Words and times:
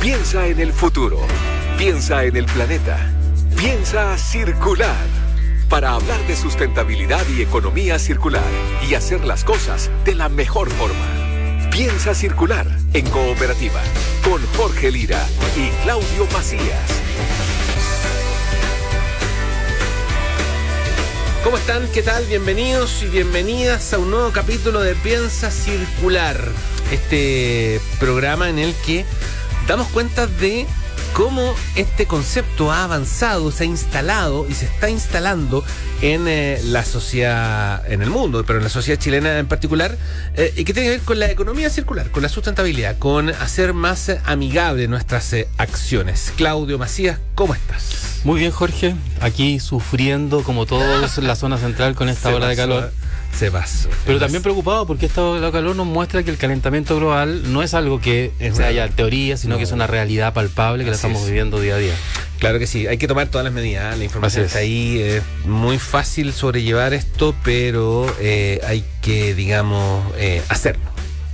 Piensa 0.00 0.46
en 0.46 0.60
el 0.60 0.72
futuro. 0.72 1.18
Piensa 1.78 2.24
en 2.24 2.36
el 2.36 2.44
planeta. 2.44 2.98
Piensa 3.56 4.16
circular. 4.18 5.06
Para 5.68 5.92
hablar 5.92 6.24
de 6.26 6.36
sustentabilidad 6.36 7.26
y 7.28 7.42
economía 7.42 7.98
circular 7.98 8.44
y 8.88 8.94
hacer 8.94 9.24
las 9.24 9.42
cosas 9.42 9.90
de 10.04 10.14
la 10.14 10.28
mejor 10.28 10.70
forma. 10.70 11.70
Piensa 11.70 12.14
circular 12.14 12.66
en 12.92 13.08
cooperativa 13.08 13.80
con 14.22 14.40
Jorge 14.56 14.92
Lira 14.92 15.26
y 15.56 15.70
Claudio 15.82 16.26
Macías. 16.32 16.90
¿Cómo 21.42 21.56
están? 21.56 21.88
¿Qué 21.92 22.02
tal? 22.02 22.24
Bienvenidos 22.26 23.02
y 23.02 23.06
bienvenidas 23.06 23.92
a 23.92 23.98
un 23.98 24.10
nuevo 24.10 24.30
capítulo 24.30 24.80
de 24.80 24.94
Piensa 24.94 25.50
Circular. 25.50 26.36
Este 26.92 27.80
programa 27.98 28.50
en 28.50 28.58
el 28.58 28.74
que 28.84 29.04
damos 29.66 29.88
cuenta 29.88 30.26
de 30.26 30.66
cómo 31.12 31.54
este 31.74 32.06
concepto 32.06 32.70
ha 32.70 32.84
avanzado, 32.84 33.50
se 33.50 33.64
ha 33.64 33.66
instalado 33.66 34.46
y 34.48 34.54
se 34.54 34.66
está 34.66 34.90
instalando 34.90 35.64
en 36.02 36.28
eh, 36.28 36.60
la 36.64 36.84
sociedad, 36.84 37.90
en 37.90 38.02
el 38.02 38.10
mundo, 38.10 38.44
pero 38.46 38.58
en 38.58 38.64
la 38.64 38.70
sociedad 38.70 39.00
chilena 39.00 39.38
en 39.38 39.46
particular, 39.46 39.96
eh, 40.34 40.52
y 40.56 40.64
que 40.64 40.74
tiene 40.74 40.88
que 40.88 40.96
ver 40.96 41.00
con 41.00 41.18
la 41.18 41.30
economía 41.30 41.70
circular, 41.70 42.10
con 42.10 42.22
la 42.22 42.28
sustentabilidad, 42.28 42.98
con 42.98 43.30
hacer 43.30 43.72
más 43.72 44.08
eh, 44.08 44.20
amigable 44.24 44.88
nuestras 44.88 45.34
acciones. 45.56 46.32
Claudio 46.36 46.78
Macías, 46.78 47.18
¿cómo 47.34 47.54
estás? 47.54 48.20
Muy 48.24 48.40
bien, 48.40 48.52
Jorge. 48.52 48.94
Aquí 49.20 49.58
sufriendo, 49.58 50.42
como 50.42 50.66
todos 50.66 51.18
la 51.18 51.36
zona 51.36 51.58
central, 51.58 51.94
con 51.94 52.08
esta 52.08 52.34
ola 52.34 52.48
de 52.48 52.56
calor. 52.56 52.92
Se 53.36 53.50
pasó. 53.50 53.90
Pero 54.06 54.18
también 54.18 54.42
preocupado 54.42 54.86
porque 54.86 55.04
esta 55.04 55.22
ola 55.22 55.46
de 55.46 55.52
calor 55.52 55.76
nos 55.76 55.86
muestra 55.86 56.22
que 56.22 56.30
el 56.30 56.38
calentamiento 56.38 56.96
global 56.96 57.52
no 57.52 57.62
es 57.62 57.74
algo 57.74 58.00
que 58.00 58.32
se 58.38 58.64
haya 58.64 58.88
teoría, 58.88 59.36
sino 59.36 59.58
que 59.58 59.64
es 59.64 59.72
una 59.72 59.86
realidad 59.86 60.32
palpable 60.32 60.84
que 60.84 60.90
la 60.90 60.96
estamos 60.96 61.26
viviendo 61.26 61.60
día 61.60 61.74
a 61.74 61.78
día. 61.78 61.94
Claro 62.38 62.58
que 62.58 62.66
sí, 62.66 62.86
hay 62.86 62.98
que 62.98 63.08
tomar 63.08 63.28
todas 63.28 63.44
las 63.44 63.52
medidas. 63.52 63.94
¿eh? 63.94 63.98
La 63.98 64.04
información 64.04 64.44
está 64.44 64.60
ahí. 64.60 65.00
Es 65.00 65.22
muy 65.44 65.78
fácil 65.78 66.32
sobrellevar 66.32 66.94
esto, 66.94 67.34
pero 67.42 68.06
eh, 68.20 68.60
hay 68.66 68.84
que, 69.02 69.34
digamos, 69.34 70.04
eh, 70.16 70.42
hacerlo. 70.48 70.84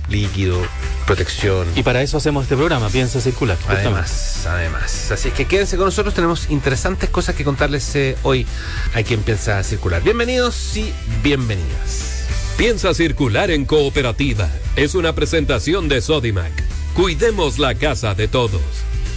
Líquido, 0.09 0.61
protección. 1.05 1.67
Y 1.75 1.83
para 1.83 2.01
eso 2.01 2.17
hacemos 2.17 2.43
este 2.43 2.55
programa, 2.55 2.89
Piensa 2.89 3.19
Circular. 3.21 3.57
Además, 3.67 4.45
además. 4.47 5.11
Así 5.11 5.29
es 5.29 5.33
que 5.33 5.45
quédense 5.45 5.77
con 5.77 5.85
nosotros, 5.85 6.13
tenemos 6.13 6.49
interesantes 6.49 7.09
cosas 7.09 7.35
que 7.35 7.43
contarles 7.43 7.97
hoy 8.23 8.45
a 8.93 9.03
quien 9.03 9.21
piensa 9.21 9.61
circular. 9.63 10.01
Bienvenidos 10.01 10.77
y 10.77 10.93
bienvenidas. 11.21 12.27
Piensa 12.57 12.93
circular 12.93 13.49
en 13.51 13.65
cooperativa. 13.65 14.49
Es 14.75 14.95
una 14.95 15.13
presentación 15.13 15.89
de 15.89 16.01
Sodimac. 16.01 16.51
Cuidemos 16.93 17.57
la 17.57 17.73
casa 17.75 18.13
de 18.13 18.27
todos. 18.27 18.61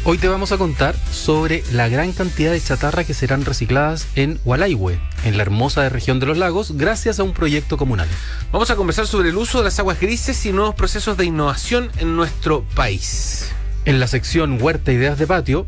Hoy 0.09 0.19
te 0.19 0.29
vamos 0.29 0.53
a 0.53 0.57
contar 0.57 0.95
sobre 1.11 1.65
la 1.73 1.89
gran 1.89 2.13
cantidad 2.13 2.53
de 2.53 2.61
chatarra 2.61 3.03
que 3.03 3.13
serán 3.13 3.45
recicladas 3.45 4.07
en 4.15 4.39
Hualaihue, 4.45 5.01
en 5.25 5.37
la 5.37 5.43
hermosa 5.43 5.89
región 5.89 6.21
de 6.21 6.27
los 6.27 6.39
lagos, 6.39 6.77
gracias 6.77 7.19
a 7.19 7.25
un 7.25 7.33
proyecto 7.33 7.77
comunal. 7.77 8.07
Vamos 8.53 8.71
a 8.71 8.77
conversar 8.77 9.09
sobre 9.09 9.31
el 9.31 9.37
uso 9.37 9.59
de 9.59 9.65
las 9.65 9.81
aguas 9.81 9.99
grises 9.99 10.47
y 10.47 10.53
nuevos 10.53 10.77
procesos 10.77 11.17
de 11.17 11.25
innovación 11.25 11.91
en 11.99 12.15
nuestro 12.15 12.63
país. 12.77 13.51
En 13.85 13.99
la 13.99 14.07
sección 14.07 14.63
Huerta 14.63 14.93
Ideas 14.93 15.19
de 15.19 15.27
Patio, 15.27 15.67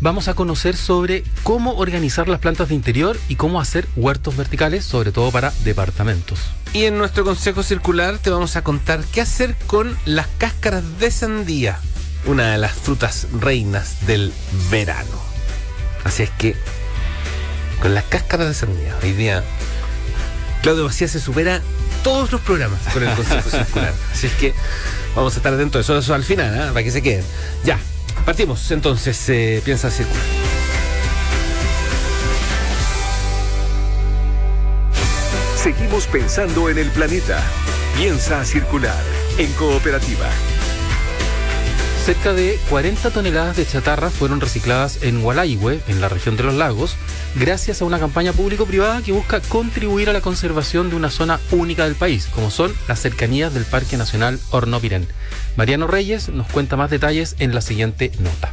vamos 0.00 0.28
a 0.28 0.34
conocer 0.34 0.76
sobre 0.76 1.24
cómo 1.42 1.72
organizar 1.72 2.28
las 2.28 2.38
plantas 2.38 2.68
de 2.68 2.76
interior 2.76 3.18
y 3.28 3.34
cómo 3.34 3.60
hacer 3.60 3.88
huertos 3.96 4.36
verticales, 4.36 4.84
sobre 4.84 5.10
todo 5.10 5.32
para 5.32 5.52
departamentos. 5.64 6.38
Y 6.72 6.84
en 6.84 6.96
nuestro 6.96 7.24
consejo 7.24 7.64
circular 7.64 8.18
te 8.18 8.30
vamos 8.30 8.54
a 8.54 8.62
contar 8.62 9.02
qué 9.12 9.20
hacer 9.20 9.56
con 9.66 9.96
las 10.04 10.28
cáscaras 10.38 10.84
de 11.00 11.10
sandía 11.10 11.80
una 12.26 12.52
de 12.52 12.58
las 12.58 12.72
frutas 12.72 13.26
reinas 13.32 14.06
del 14.06 14.32
verano. 14.70 15.20
Así 16.04 16.22
es 16.22 16.30
que, 16.30 16.56
con 17.80 17.94
las 17.94 18.04
cáscaras 18.04 18.48
de 18.48 18.54
sandía, 18.54 18.96
hoy 19.02 19.12
día 19.12 19.44
Claudio 20.62 20.84
Macías 20.84 21.10
se 21.10 21.20
supera 21.20 21.62
todos 22.02 22.32
los 22.32 22.40
programas 22.40 22.80
con 22.92 23.02
el 23.02 23.14
Consejo 23.14 23.50
Circular. 23.50 23.94
Así 24.12 24.26
es 24.26 24.32
que 24.34 24.54
vamos 25.14 25.34
a 25.34 25.36
estar 25.38 25.52
atentos 25.52 25.78
de 25.78 25.80
eso, 25.82 25.98
eso 25.98 26.14
al 26.14 26.24
final, 26.24 26.54
¿eh? 26.54 26.72
para 26.72 26.82
que 26.82 26.90
se 26.90 27.02
queden. 27.02 27.24
Ya, 27.64 27.78
partimos 28.24 28.70
entonces, 28.70 29.28
eh, 29.28 29.62
piensa 29.64 29.90
circular. 29.90 30.22
Seguimos 35.62 36.06
pensando 36.06 36.70
en 36.70 36.78
el 36.78 36.90
planeta. 36.90 37.42
Piensa 37.94 38.44
circular 38.46 38.96
en 39.36 39.52
cooperativa. 39.52 40.26
Cerca 42.10 42.32
de 42.32 42.58
40 42.68 43.10
toneladas 43.10 43.56
de 43.56 43.64
chatarra 43.64 44.10
fueron 44.10 44.40
recicladas 44.40 45.04
en 45.04 45.24
Hualaihue, 45.24 45.78
en 45.86 46.00
la 46.00 46.08
región 46.08 46.36
de 46.36 46.42
los 46.42 46.54
lagos, 46.54 46.96
gracias 47.36 47.80
a 47.80 47.84
una 47.84 48.00
campaña 48.00 48.32
público-privada 48.32 49.00
que 49.00 49.12
busca 49.12 49.40
contribuir 49.40 50.10
a 50.10 50.12
la 50.12 50.20
conservación 50.20 50.90
de 50.90 50.96
una 50.96 51.10
zona 51.10 51.38
única 51.52 51.84
del 51.84 51.94
país, 51.94 52.26
como 52.26 52.50
son 52.50 52.74
las 52.88 52.98
cercanías 52.98 53.54
del 53.54 53.64
Parque 53.64 53.96
Nacional 53.96 54.40
Hornopirén. 54.50 55.06
Mariano 55.54 55.86
Reyes 55.86 56.30
nos 56.30 56.48
cuenta 56.48 56.76
más 56.76 56.90
detalles 56.90 57.36
en 57.38 57.54
la 57.54 57.60
siguiente 57.60 58.10
nota. 58.18 58.50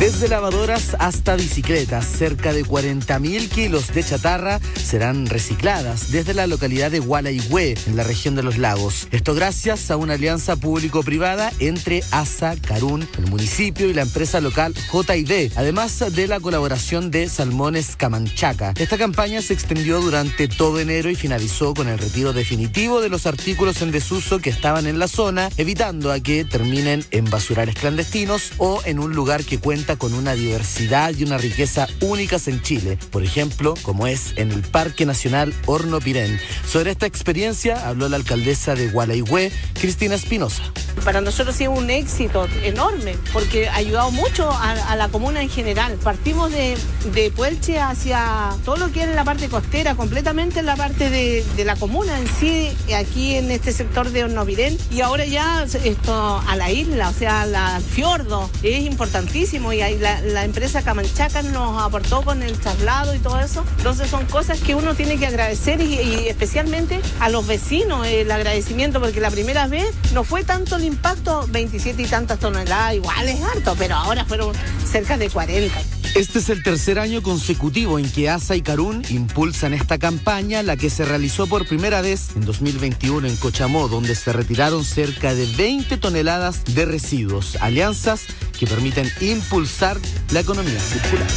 Desde 0.00 0.28
lavadoras 0.28 0.96
hasta 0.98 1.36
bicicletas, 1.36 2.06
cerca 2.06 2.54
de 2.54 2.64
40.000 2.64 3.50
kilos 3.50 3.92
de 3.92 4.02
chatarra 4.02 4.58
serán 4.74 5.26
recicladas 5.26 6.10
desde 6.10 6.32
la 6.32 6.46
localidad 6.46 6.90
de 6.90 7.00
Gualaihue, 7.00 7.74
en 7.86 7.96
la 7.96 8.02
región 8.02 8.34
de 8.34 8.42
los 8.42 8.56
lagos. 8.56 9.08
Esto 9.10 9.34
gracias 9.34 9.90
a 9.90 9.98
una 9.98 10.14
alianza 10.14 10.56
público-privada 10.56 11.52
entre 11.58 12.02
ASA, 12.12 12.56
Carún, 12.56 13.06
el 13.18 13.26
municipio 13.26 13.90
y 13.90 13.92
la 13.92 14.00
empresa 14.00 14.40
local 14.40 14.72
JD, 14.72 15.52
además 15.56 16.02
de 16.14 16.26
la 16.26 16.40
colaboración 16.40 17.10
de 17.10 17.28
Salmones 17.28 17.94
Camanchaca. 17.94 18.72
Esta 18.78 18.96
campaña 18.96 19.42
se 19.42 19.52
extendió 19.52 20.00
durante 20.00 20.48
todo 20.48 20.80
enero 20.80 21.10
y 21.10 21.14
finalizó 21.14 21.74
con 21.74 21.88
el 21.88 21.98
retiro 21.98 22.32
definitivo 22.32 23.02
de 23.02 23.10
los 23.10 23.26
artículos 23.26 23.82
en 23.82 23.90
desuso 23.90 24.38
que 24.38 24.48
estaban 24.48 24.86
en 24.86 24.98
la 24.98 25.08
zona, 25.08 25.50
evitando 25.58 26.10
que 26.22 26.46
terminen 26.46 27.04
en 27.10 27.28
basurales 27.28 27.74
clandestinos 27.74 28.52
o 28.56 28.80
en 28.86 28.98
un 28.98 29.12
lugar 29.12 29.44
que 29.44 29.58
cuenta 29.58 29.89
con 29.96 30.14
una 30.14 30.34
diversidad 30.34 31.14
y 31.16 31.24
una 31.24 31.38
riqueza 31.38 31.88
únicas 32.00 32.48
en 32.48 32.62
Chile, 32.62 32.98
por 33.10 33.22
ejemplo, 33.22 33.74
como 33.82 34.06
es 34.06 34.34
en 34.36 34.52
el 34.52 34.62
Parque 34.62 35.06
Nacional 35.06 35.54
Horno 35.66 36.00
Pirén. 36.00 36.38
Sobre 36.66 36.90
esta 36.90 37.06
experiencia 37.06 37.88
habló 37.88 38.08
la 38.08 38.16
alcaldesa 38.16 38.74
de 38.74 38.88
Gualaihue, 38.88 39.52
Cristina 39.74 40.14
Espinosa. 40.14 40.62
Para 41.04 41.20
nosotros 41.20 41.54
ha 41.54 41.58
sido 41.58 41.72
un 41.72 41.90
éxito 41.90 42.46
enorme 42.62 43.16
porque 43.32 43.68
ha 43.68 43.76
ayudado 43.76 44.10
mucho 44.10 44.50
a, 44.50 44.96
la 44.96 45.08
comuna 45.08 45.42
en 45.42 45.48
general. 45.48 45.94
Partimos 46.02 46.50
de, 46.50 46.76
de, 47.14 47.30
Puelche 47.30 47.80
hacia 47.80 48.50
todo 48.64 48.76
lo 48.76 48.92
que 48.92 49.02
es 49.02 49.14
la 49.14 49.24
parte 49.24 49.48
costera, 49.48 49.94
completamente 49.94 50.60
en 50.60 50.66
la 50.66 50.76
parte 50.76 51.10
de, 51.10 51.44
la 51.64 51.76
comuna 51.76 52.18
en 52.18 52.26
sí, 52.26 52.70
aquí 52.94 53.36
en 53.36 53.50
este 53.50 53.72
sector 53.72 54.10
de 54.10 54.24
Hornovirén. 54.24 54.76
Y 54.90 55.00
ahora 55.00 55.24
ya 55.24 55.64
esto 55.64 56.42
a 56.46 56.56
la 56.56 56.70
isla, 56.70 57.08
o 57.08 57.12
sea, 57.12 57.42
al 57.42 57.82
fiordo, 57.82 58.50
es 58.62 58.82
importantísimo 58.82 59.72
y 59.72 59.78
la, 59.78 60.44
empresa 60.44 60.82
Camanchaca 60.82 61.42
nos 61.42 61.82
aportó 61.82 62.22
con 62.22 62.42
el 62.42 62.52
traslado 62.58 63.14
y 63.14 63.18
todo 63.18 63.40
eso. 63.40 63.64
Entonces 63.78 64.10
son 64.10 64.26
cosas 64.26 64.60
que 64.60 64.74
uno 64.74 64.94
tiene 64.94 65.18
que 65.18 65.26
agradecer 65.26 65.80
y, 65.80 66.28
especialmente 66.28 67.00
a 67.20 67.28
los 67.28 67.46
vecinos 67.46 68.06
el 68.06 68.30
agradecimiento 68.30 69.00
porque 69.00 69.20
la 69.20 69.30
primera 69.30 69.66
vez 69.66 69.90
no 70.12 70.24
fue 70.24 70.44
tanto 70.44 70.76
el 70.76 70.84
impacto, 70.90 71.46
27 71.50 72.02
y 72.02 72.06
tantas 72.06 72.38
toneladas, 72.38 72.94
igual 72.94 73.28
es 73.28 73.40
harto, 73.42 73.74
pero 73.78 73.94
ahora 73.96 74.24
fueron 74.24 74.54
cerca 74.84 75.16
de 75.16 75.30
40. 75.30 75.80
Este 76.16 76.40
es 76.40 76.48
el 76.48 76.62
tercer 76.62 76.98
año 76.98 77.22
consecutivo 77.22 77.98
en 77.98 78.10
que 78.10 78.28
ASA 78.28 78.56
y 78.56 78.62
Carún 78.62 79.02
impulsan 79.10 79.74
esta 79.74 79.96
campaña, 79.96 80.62
la 80.62 80.76
que 80.76 80.90
se 80.90 81.04
realizó 81.04 81.46
por 81.46 81.68
primera 81.68 82.00
vez 82.00 82.30
en 82.34 82.44
2021 82.44 83.28
en 83.28 83.36
Cochamó, 83.36 83.86
donde 83.86 84.16
se 84.16 84.32
retiraron 84.32 84.84
cerca 84.84 85.34
de 85.34 85.46
20 85.56 85.96
toneladas 85.98 86.64
de 86.64 86.84
residuos. 86.84 87.56
Alianzas 87.60 88.26
que 88.58 88.66
permiten 88.66 89.08
impulsar 89.20 89.98
la 90.32 90.40
economía 90.40 90.80
circular. 90.80 91.28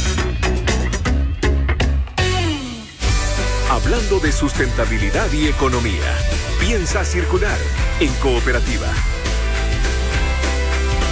Hablando 3.70 4.18
de 4.18 4.32
sustentabilidad 4.32 5.32
y 5.32 5.46
economía, 5.46 6.18
piensa 6.60 7.04
circular 7.04 7.58
en 8.00 8.12
cooperativa. 8.14 8.92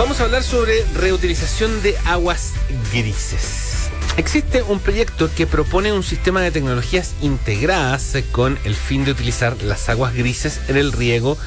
Vamos 0.03 0.21
a 0.21 0.25
hablar 0.25 0.43
sobre 0.43 0.85
reutilización 0.95 1.81
de 1.81 1.97
aguas 2.07 2.55
grises. 2.93 3.72
Existe 4.19 4.63
un 4.63 4.79
proyecto 4.79 5.31
que 5.35 5.47
propone 5.47 5.91
un 5.91 6.03
sistema 6.03 6.43
de 6.43 6.51
tecnologías 6.51 7.15
integradas 7.23 8.15
con 8.31 8.59
el 8.65 8.75
fin 8.75 9.07
de 9.07 9.13
utilizar 9.13 9.57
las 9.63 9.89
aguas 9.89 10.15
grises 10.15 10.61
en 10.69 10.77
el 10.77 10.93
riego 10.93 11.39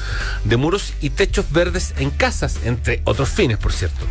de 0.42 0.56
muros 0.56 0.92
y 1.00 1.10
techos 1.10 1.52
verdes 1.52 1.94
en 1.98 2.10
casas, 2.10 2.58
entre 2.64 3.02
otros 3.04 3.28
fines, 3.28 3.56
por 3.56 3.72
cierto. 3.72 4.04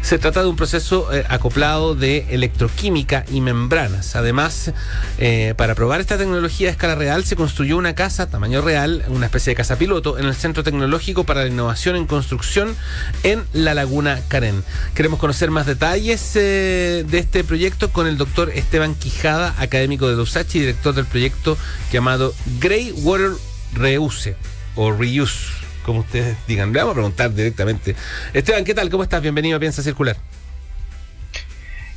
Se 0.00 0.18
trata 0.18 0.40
de 0.40 0.48
un 0.48 0.56
proceso 0.56 1.12
eh, 1.12 1.22
acoplado 1.28 1.94
de 1.94 2.26
electroquímica 2.30 3.26
y 3.30 3.42
membranas. 3.42 4.16
Además, 4.16 4.72
eh, 5.18 5.52
para 5.58 5.74
probar 5.74 6.00
esta 6.00 6.16
tecnología 6.16 6.68
a 6.68 6.72
escala 6.72 6.94
real, 6.94 7.26
se 7.26 7.36
construyó 7.36 7.76
una 7.76 7.94
casa 7.94 8.30
tamaño 8.30 8.62
real, 8.62 9.04
una 9.08 9.26
especie 9.26 9.50
de 9.50 9.56
casa 9.56 9.76
piloto, 9.76 10.18
en 10.18 10.24
el 10.24 10.34
Centro 10.34 10.64
Tecnológico 10.64 11.24
para 11.24 11.42
la 11.42 11.48
Innovación 11.48 11.94
en 11.94 12.06
Construcción 12.06 12.74
en 13.22 13.44
la 13.52 13.74
Laguna 13.74 14.22
Carén. 14.28 14.64
Queremos 14.94 15.18
conocer 15.18 15.50
más 15.50 15.66
detalles 15.66 16.32
eh, 16.36 17.04
de 17.06 17.18
este 17.18 17.44
proyecto 17.44 17.92
con 17.98 18.06
el 18.06 18.16
doctor 18.16 18.52
Esteban 18.54 18.94
Quijada, 18.94 19.56
académico 19.58 20.06
de 20.08 20.14
USACH 20.14 20.54
y 20.54 20.60
director 20.60 20.94
del 20.94 21.04
proyecto 21.04 21.58
llamado 21.90 22.32
Grey 22.60 22.92
Water 22.92 23.32
Reuse 23.72 24.36
o 24.76 24.92
Reuse, 24.92 25.48
como 25.84 25.98
ustedes 26.02 26.36
digan. 26.46 26.72
Le 26.72 26.78
vamos 26.78 26.92
a 26.92 26.94
preguntar 26.94 27.34
directamente. 27.34 27.96
Esteban, 28.32 28.64
¿qué 28.64 28.72
tal? 28.72 28.88
¿Cómo 28.88 29.02
estás? 29.02 29.20
Bienvenido 29.20 29.56
a 29.56 29.58
Piensa 29.58 29.82
Circular. 29.82 30.16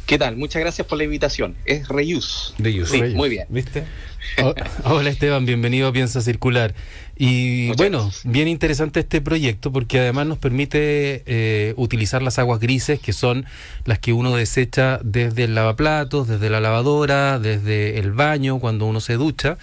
¿Qué 0.07 0.17
tal? 0.17 0.37
Muchas 0.37 0.59
gracias 0.63 0.87
por 0.87 0.97
la 0.97 1.03
invitación. 1.03 1.55
Es 1.65 1.87
Reuse. 1.87 2.55
Reuse. 2.57 2.91
Sí, 2.91 3.15
muy 3.15 3.29
bien. 3.29 3.45
¿Viste? 3.49 3.83
hola 4.83 5.07
Esteban, 5.07 5.45
bienvenido 5.45 5.87
a 5.87 5.93
Piensa 5.93 6.19
Circular. 6.21 6.73
Y 7.23 7.71
bueno, 7.73 8.09
bien 8.23 8.47
interesante 8.47 9.01
este 9.01 9.21
proyecto 9.21 9.71
porque 9.71 9.99
además 9.99 10.25
nos 10.25 10.39
permite 10.39 11.21
eh, 11.27 11.75
utilizar 11.77 12.23
las 12.23 12.39
aguas 12.39 12.59
grises 12.59 12.99
que 12.99 13.13
son 13.13 13.45
las 13.85 13.99
que 13.99 14.11
uno 14.11 14.35
desecha 14.35 14.99
desde 15.03 15.43
el 15.43 15.53
lavaplatos, 15.53 16.27
desde 16.27 16.49
la 16.49 16.59
lavadora, 16.59 17.37
desde 17.37 17.99
el 17.99 18.11
baño, 18.11 18.57
cuando 18.57 18.87
uno 18.87 19.01
se 19.01 19.17
ducha, 19.17 19.59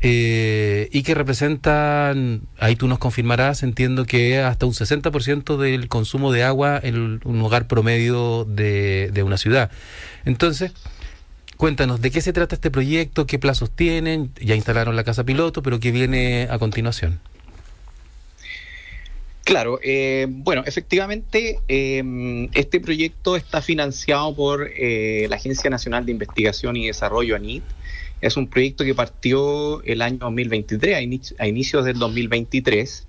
eh, 0.00 0.90
y 0.92 1.02
que 1.02 1.16
representan, 1.16 2.42
ahí 2.60 2.76
tú 2.76 2.86
nos 2.86 3.00
confirmarás, 3.00 3.64
entiendo 3.64 4.04
que 4.04 4.38
hasta 4.38 4.66
un 4.66 4.72
60% 4.72 5.56
del 5.56 5.88
consumo 5.88 6.30
de 6.30 6.44
agua 6.44 6.78
en 6.80 7.20
un 7.24 7.42
hogar 7.42 7.66
promedio 7.66 8.44
de, 8.44 9.10
de 9.12 9.24
una 9.24 9.38
ciudad. 9.38 9.72
Entonces, 10.24 10.72
Cuéntanos, 11.62 12.00
¿de 12.00 12.10
qué 12.10 12.20
se 12.20 12.32
trata 12.32 12.56
este 12.56 12.72
proyecto? 12.72 13.24
¿Qué 13.24 13.38
plazos 13.38 13.70
tienen? 13.70 14.32
Ya 14.40 14.56
instalaron 14.56 14.96
la 14.96 15.04
casa 15.04 15.22
piloto, 15.22 15.62
pero 15.62 15.78
¿qué 15.78 15.92
viene 15.92 16.48
a 16.50 16.58
continuación? 16.58 17.20
Claro, 19.44 19.78
eh, 19.80 20.26
bueno, 20.28 20.64
efectivamente, 20.66 21.60
eh, 21.68 22.48
este 22.54 22.80
proyecto 22.80 23.36
está 23.36 23.62
financiado 23.62 24.34
por 24.34 24.72
eh, 24.76 25.28
la 25.30 25.36
Agencia 25.36 25.70
Nacional 25.70 26.04
de 26.04 26.10
Investigación 26.10 26.76
y 26.76 26.88
Desarrollo, 26.88 27.36
ANIT. 27.36 27.62
Es 28.20 28.36
un 28.36 28.48
proyecto 28.48 28.82
que 28.82 28.96
partió 28.96 29.84
el 29.84 30.02
año 30.02 30.18
2023, 30.18 30.96
a, 30.96 31.44
a 31.44 31.46
inicios 31.46 31.84
del 31.84 31.96
2023. 32.00 33.06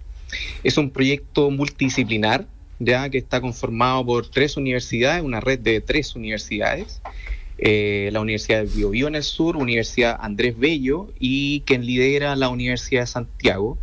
Es 0.64 0.78
un 0.78 0.92
proyecto 0.92 1.50
multidisciplinar, 1.50 2.46
ya 2.78 3.10
que 3.10 3.18
está 3.18 3.42
conformado 3.42 4.06
por 4.06 4.30
tres 4.30 4.58
universidades, 4.58 5.24
una 5.24 5.40
red 5.40 5.58
de 5.58 5.82
tres 5.82 6.16
universidades. 6.16 7.02
Eh, 7.60 8.10
la 8.12 8.20
Universidad 8.20 8.64
de 8.64 8.66
Biobío 8.66 9.08
en 9.08 9.16
el 9.16 9.24
sur, 9.24 9.58
Universidad 9.58 10.18
Andrés 10.20 10.58
Bello 10.58 11.12
y 11.20 11.62
quien 11.62 11.86
lidera 11.86 12.36
la 12.36 12.50
Universidad 12.50 13.02
de 13.02 13.08
Santiago. 13.08 13.78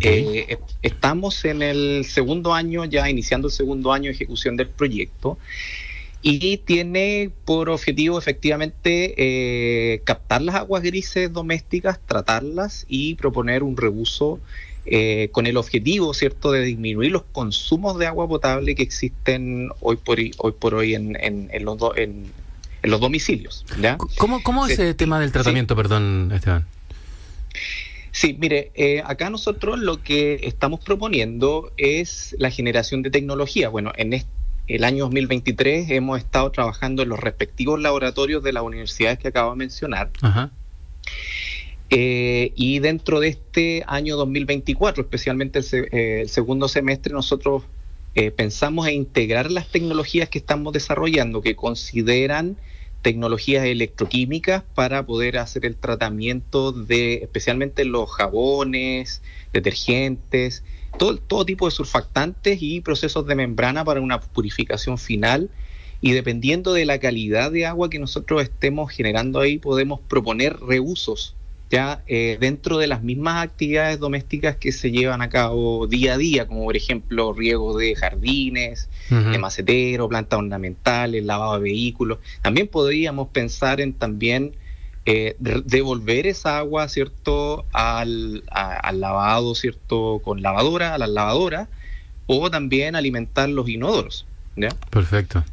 Eh, 0.00 0.58
estamos 0.82 1.44
en 1.44 1.62
el 1.62 2.04
segundo 2.04 2.54
año, 2.54 2.84
ya 2.84 3.08
iniciando 3.10 3.48
el 3.48 3.52
segundo 3.52 3.92
año 3.92 4.04
de 4.04 4.12
ejecución 4.12 4.56
del 4.56 4.68
proyecto 4.68 5.38
y 6.20 6.58
tiene 6.58 7.30
por 7.44 7.68
objetivo 7.68 8.18
efectivamente 8.18 9.14
eh, 9.16 10.00
captar 10.04 10.42
las 10.42 10.56
aguas 10.56 10.82
grises 10.82 11.32
domésticas, 11.32 12.00
tratarlas 12.06 12.86
y 12.88 13.14
proponer 13.14 13.62
un 13.62 13.76
reuso 13.76 14.40
con 15.32 15.46
el 15.46 15.58
objetivo, 15.58 16.14
¿cierto?, 16.14 16.50
de 16.50 16.62
disminuir 16.62 17.12
los 17.12 17.24
consumos 17.24 17.98
de 17.98 18.06
agua 18.06 18.26
potable 18.26 18.74
que 18.74 18.82
existen 18.82 19.68
hoy 19.80 19.96
por 19.96 20.18
hoy, 20.18 20.30
hoy, 20.38 20.52
por 20.58 20.72
hoy 20.72 20.94
en, 20.94 21.14
en, 21.20 21.64
los 21.66 21.78
en, 21.96 22.32
en 22.82 22.90
los 22.90 23.00
domicilios. 23.00 23.64
¿ya? 23.80 23.98
¿Cómo, 24.16 24.42
cómo 24.42 24.66
es 24.66 24.78
el 24.78 24.96
tema 24.96 25.20
del 25.20 25.32
tratamiento, 25.32 25.74
perdón, 25.76 26.30
Esteban? 26.34 26.66
Sí, 28.12 28.36
mire, 28.38 28.72
eh, 28.74 29.02
acá 29.04 29.30
nosotros 29.30 29.78
lo 29.78 30.02
que 30.02 30.40
estamos 30.42 30.80
proponiendo 30.80 31.72
es 31.76 32.34
la 32.38 32.50
generación 32.50 33.02
de 33.02 33.10
tecnología. 33.10 33.68
Bueno, 33.68 33.92
en 33.96 34.24
el 34.66 34.84
año 34.84 35.04
2023 35.04 35.90
hemos 35.90 36.18
estado 36.18 36.50
trabajando 36.50 37.02
en 37.02 37.10
los 37.10 37.20
respectivos 37.20 37.80
laboratorios 37.80 38.42
de 38.42 38.52
las 38.52 38.62
universidades 38.62 39.18
que 39.18 39.28
acabo 39.28 39.52
de 39.52 39.56
mencionar. 39.56 40.10
Eh, 41.90 42.52
y 42.54 42.80
dentro 42.80 43.20
de 43.20 43.28
este 43.28 43.84
año 43.86 44.16
2024, 44.16 45.04
especialmente 45.04 45.60
el, 45.60 45.64
eh, 45.92 46.20
el 46.22 46.28
segundo 46.28 46.68
semestre, 46.68 47.12
nosotros 47.12 47.62
pensamos 48.36 48.88
en 48.88 48.94
integrar 48.94 49.50
las 49.50 49.68
tecnologías 49.68 50.28
que 50.28 50.38
estamos 50.38 50.72
desarrollando, 50.72 51.40
que 51.40 51.54
consideran 51.54 52.56
tecnologías 53.02 53.64
electroquímicas 53.64 54.64
para 54.74 55.06
poder 55.06 55.38
hacer 55.38 55.64
el 55.64 55.76
tratamiento 55.76 56.72
de 56.72 57.14
especialmente 57.14 57.84
los 57.84 58.10
jabones, 58.10 59.22
detergentes, 59.52 60.64
todo, 60.98 61.16
todo 61.16 61.44
tipo 61.44 61.66
de 61.66 61.70
surfactantes 61.70 62.58
y 62.60 62.80
procesos 62.80 63.26
de 63.26 63.34
membrana 63.34 63.84
para 63.84 64.00
una 64.00 64.20
purificación 64.20 64.98
final. 64.98 65.50
Y 66.00 66.12
dependiendo 66.12 66.72
de 66.72 66.84
la 66.84 66.98
calidad 66.98 67.50
de 67.50 67.66
agua 67.66 67.90
que 67.90 67.98
nosotros 67.98 68.42
estemos 68.42 68.92
generando 68.92 69.40
ahí, 69.40 69.58
podemos 69.58 70.00
proponer 70.00 70.58
reusos 70.60 71.34
ya 71.70 72.02
eh, 72.06 72.38
dentro 72.40 72.78
de 72.78 72.86
las 72.86 73.02
mismas 73.02 73.44
actividades 73.44 73.98
domésticas 73.98 74.56
que 74.56 74.72
se 74.72 74.90
llevan 74.90 75.20
a 75.20 75.28
cabo 75.28 75.86
día 75.86 76.14
a 76.14 76.18
día, 76.18 76.46
como 76.46 76.64
por 76.64 76.76
ejemplo 76.76 77.32
riego 77.32 77.76
de 77.76 77.94
jardines, 77.94 78.88
de 79.10 79.38
macetero, 79.38 80.08
plantas 80.08 80.38
ornamentales, 80.38 81.24
lavado 81.24 81.54
de 81.54 81.60
vehículos. 81.60 82.18
También 82.42 82.68
podríamos 82.68 83.28
pensar 83.28 83.80
en 83.80 83.92
también 83.92 84.54
eh, 85.04 85.36
devolver 85.38 86.26
esa 86.26 86.58
agua, 86.58 86.88
¿cierto?, 86.88 87.64
al, 87.72 88.44
al 88.50 89.00
lavado, 89.00 89.54
¿cierto?, 89.54 90.20
con 90.22 90.42
lavadora, 90.42 90.94
a 90.94 90.98
las 90.98 91.08
lavadoras, 91.08 91.68
o 92.26 92.50
también 92.50 92.94
alimentar 92.94 93.48
los 93.48 93.68
inodoros. 93.68 94.26
¿ya? 94.56 94.68
Perfecto. 94.90 95.44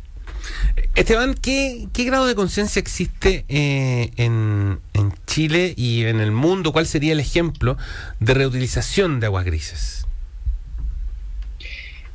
Esteban, 0.95 1.33
¿qué, 1.33 1.87
grado 1.93 2.25
de 2.25 2.35
conciencia 2.35 2.79
existe 2.79 3.45
eh, 3.49 4.11
en, 4.15 4.79
Chile 5.25 5.73
y 5.75 6.03
en 6.05 6.21
el 6.21 6.31
mundo? 6.31 6.71
¿Cuál 6.71 6.85
sería 6.85 7.11
el 7.11 7.19
ejemplo 7.19 7.77
de 8.19 8.33
reutilización 8.33 9.19
de 9.19 9.25
aguas 9.25 9.43
grises? 9.43 10.05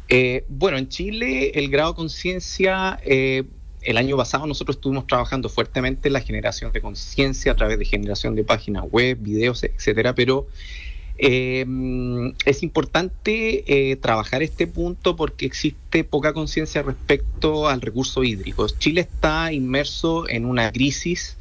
Eh, 0.08 0.44
bueno, 0.48 0.78
en 0.78 0.88
Chile 0.88 1.52
el 1.54 1.68
grado 1.68 1.90
de 1.90 1.96
conciencia, 1.96 2.98
eh, 3.04 3.44
el 3.82 3.96
año 3.98 4.16
pasado 4.16 4.46
nosotros 4.46 4.76
estuvimos 4.76 5.06
trabajando 5.06 5.48
fuertemente 5.48 6.08
en 6.08 6.14
la 6.14 6.20
generación 6.20 6.72
de 6.72 6.80
conciencia 6.80 7.52
a 7.52 7.56
través 7.56 7.78
de 7.78 7.84
generación 7.84 8.34
de 8.34 8.44
páginas 8.44 8.84
web, 8.90 9.18
videos, 9.20 9.62
etcétera, 9.62 10.14
pero 10.14 10.48
eh, 11.22 11.67
es 12.46 12.62
importante 12.62 13.90
eh, 13.90 13.96
trabajar 13.96 14.43
este 14.43 14.67
punto 14.67 15.17
porque 15.17 15.44
existe 15.44 16.02
poca 16.02 16.32
conciencia 16.32 16.82
respecto 16.82 17.68
al 17.68 17.83
recurso 17.83 18.25
hídrico. 18.25 18.66
Chile 18.68 19.02
está 19.02 19.52
inmerso 19.52 20.26
en 20.30 20.47
una 20.47 20.73
crisis 20.73 21.37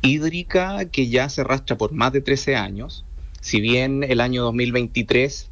hídrica 0.00 0.86
que 0.86 1.08
ya 1.08 1.28
se 1.28 1.42
arrastra 1.42 1.76
por 1.76 1.92
más 1.92 2.12
de 2.14 2.22
13 2.22 2.56
años. 2.56 3.04
Si 3.42 3.60
bien 3.60 4.02
el 4.02 4.22
año 4.22 4.44
2023 4.44 5.47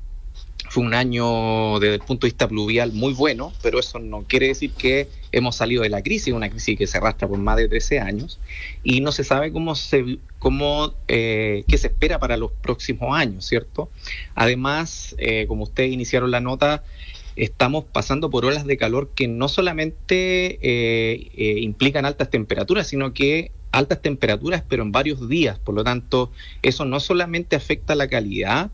fue 0.69 0.85
un 0.85 0.95
año 0.95 1.79
desde 1.81 1.95
el 1.95 2.01
punto 2.01 2.27
de 2.27 2.31
vista 2.31 2.49
pluvial 2.49 2.93
muy 2.93 3.13
bueno, 3.13 3.53
pero 3.63 3.79
eso 3.79 3.99
no 3.99 4.25
quiere 4.25 4.49
decir 4.49 4.73
que 4.73 5.09
hemos 5.33 5.57
salido 5.57 5.83
de 5.83 5.89
la 5.89 6.03
crisis, 6.03 6.33
una 6.33 6.49
crisis 6.49 6.79
que 6.79 6.87
se 6.87 6.99
arrastra 6.99 7.29
por 7.29 7.39
más 7.39 7.57
de 7.57 7.69
13 7.69 8.01
años 8.01 8.39
y 8.83 9.01
no 9.01 9.13
se 9.13 9.25
sabe 9.25 9.53
cómo 9.53 9.75
se 9.75 10.19
cómo 10.39 10.95
eh, 11.09 11.65
qué 11.69 11.79
se 11.79 11.89
espera 11.89 12.19
para 12.19 12.37
los 12.37 12.53
próximos 12.53 13.17
años, 13.17 13.47
¿cierto? 13.47 13.91
Además, 14.35 15.15
eh, 15.19 15.47
como 15.47 15.65
ustedes 15.65 15.93
iniciaron 15.93 16.31
la 16.31 16.41
nota, 16.41 16.85
estamos 17.37 17.85
pasando 17.85 18.31
por 18.31 18.45
olas 18.45 18.67
de 18.67 18.77
calor 18.77 19.11
que 19.15 19.29
no 19.29 19.49
solamente 19.49 20.59
eh, 20.63 21.61
implican 21.61 22.07
altas 22.07 22.31
temperaturas, 22.31 22.87
sino 22.87 23.13
que 23.13 23.51
altas 23.73 24.01
temperaturas, 24.01 24.63
pero 24.67 24.83
en 24.83 24.93
varios 24.93 25.29
días. 25.29 25.59
Por 25.59 25.75
lo 25.75 25.85
tanto, 25.85 26.33
eso 26.63 26.85
no 26.85 27.01
solamente 27.01 27.57
afecta 27.57 27.95
la 27.95 28.09
calidad 28.09 28.71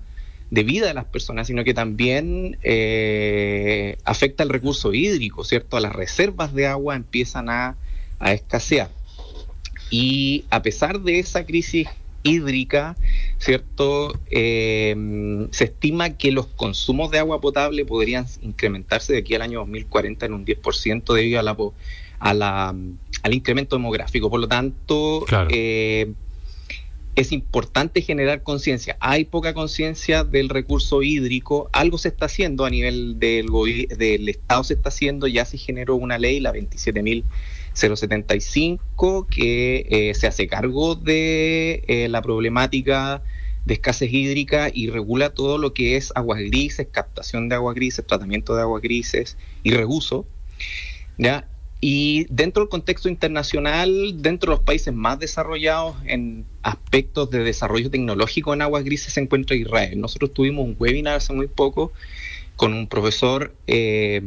de 0.53 0.65
vida 0.65 0.87
de 0.87 0.93
las 0.93 1.07
personas, 1.07 1.47
sino 1.47 1.65
que 1.65 1.73
también 1.73 2.59
eh, 2.63 3.97
afecta 4.05 4.43
el 4.43 4.51
recurso 4.51 4.93
hídrico, 4.93 5.45
¿cierto? 5.45 5.81
Las 5.81 5.95
reservas 5.95 6.53
de 6.53 6.67
agua 6.67 6.95
empiezan 6.95 7.49
a, 7.49 7.77
escasear. 8.21 8.91
Y 9.91 10.45
a 10.51 10.61
pesar 10.61 11.01
de 11.01 11.19
esa 11.21 11.47
crisis 11.47 11.89
hídrica, 12.23 12.97
¿cierto? 13.39 14.13
Eh, 14.31 14.95
se 15.53 15.65
estima 15.65 16.19
que 16.19 16.31
los 16.31 16.49
consumos 16.49 17.11
de 17.11 17.19
agua 17.19 17.41
potable 17.41 17.87
podrían 17.87 18.27
incrementarse 18.43 19.15
de 19.15 19.21
aquí 19.21 19.35
al 19.35 19.43
año 19.43 19.61
2040 19.61 20.27
en 20.27 20.35
un 20.35 20.45
10% 20.45 21.15
debido 21.15 21.41
a 21.41 22.35
la, 22.35 22.77
al 23.23 23.35
incremento 23.35 23.75
demográfico. 23.75 24.29
Por 24.29 24.41
lo 24.41 24.49
tanto, 24.49 25.25
eh, 25.49 26.13
es 27.15 27.31
importante 27.33 28.01
generar 28.01 28.43
conciencia. 28.43 28.97
Hay 29.01 29.27
poca 29.27 29.53
conciencia 29.53 30.25
del 30.25 30.49
recurso 30.49 31.03
hídrico, 31.03 31.69
algo 31.73 31.99
se 31.99 32.09
está 32.09 32.25
haciendo 32.27 32.65
a 32.65 32.71
nivel 32.71 33.19
del, 33.19 33.49
del 33.97 34.29
Estado, 34.29 34.63
se 34.65 34.75
está 34.75 34.89
haciendo, 34.89 35.27
ya 35.27 35.45
se 35.45 35.59
generó 35.59 35.97
una 35.97 36.19
ley, 36.19 36.41
la 36.41 36.53
27.075, 36.53 39.27
que 39.29 39.87
eh, 39.91 40.15
se 40.15 40.27
hace 40.27 40.47
cargo 40.47 40.95
de 40.95 41.85
eh, 41.87 42.09
la 42.09 42.23
problemática 42.23 43.23
de 43.67 43.75
escasez 43.75 44.11
hídrica 44.13 44.71
y 44.73 44.89
regula 44.89 45.31
todo 45.31 45.59
lo 45.59 45.75
que 45.75 45.97
es 45.97 46.13
aguas 46.15 46.41
grises, 46.41 46.89
captación 46.91 47.49
de 47.49 47.57
aguas 47.57 47.75
grises, 47.75 48.07
tratamiento 48.07 48.55
de 48.57 48.63
aguas 48.63 48.83
grises 48.83 49.37
y 49.63 49.73
reuso. 49.73 50.27
¿ya? 51.19 51.47
Y 51.83 52.27
dentro 52.31 52.63
del 52.63 52.71
contexto 52.71 53.11
internacional, 53.11 54.23
dentro 54.23 54.53
de 54.53 54.57
los 54.57 54.65
países 54.65 54.95
más 54.95 55.19
desarrollados 55.19 55.97
en 56.07 56.47
aspectos 56.63 57.29
de 57.31 57.41
desarrollo 57.41 57.91
tecnológico 57.91 58.55
en 58.55 58.63
aguas 58.63 58.85
grises 58.85 59.13
se 59.13 59.21
encuentra 59.21 59.57
Israel. 59.57 60.01
Nosotros 60.01 60.33
tuvimos 60.33 60.65
un 60.65 60.77
webinar 60.79 61.17
hace 61.17 61.35
muy 61.35 61.49
poco 61.49 61.93
con 62.57 62.73
un 62.73 62.87
profesor 62.87 63.53
eh, 63.67 64.23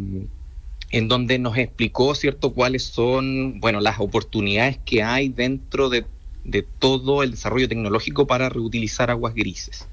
en 0.92 1.08
donde 1.08 1.40
nos 1.40 1.58
explicó 1.58 2.14
cierto 2.14 2.54
cuáles 2.54 2.84
son 2.84 3.60
bueno 3.60 3.80
las 3.80 4.00
oportunidades 4.00 4.78
que 4.86 5.02
hay 5.02 5.30
dentro 5.30 5.90
de 5.90 6.06
de 6.46 6.62
todo 6.62 7.24
el 7.24 7.32
desarrollo 7.32 7.68
tecnológico 7.68 8.28
para 8.28 8.50
reutilizar 8.50 9.12
aguas 9.12 9.34
grises. 9.34 9.88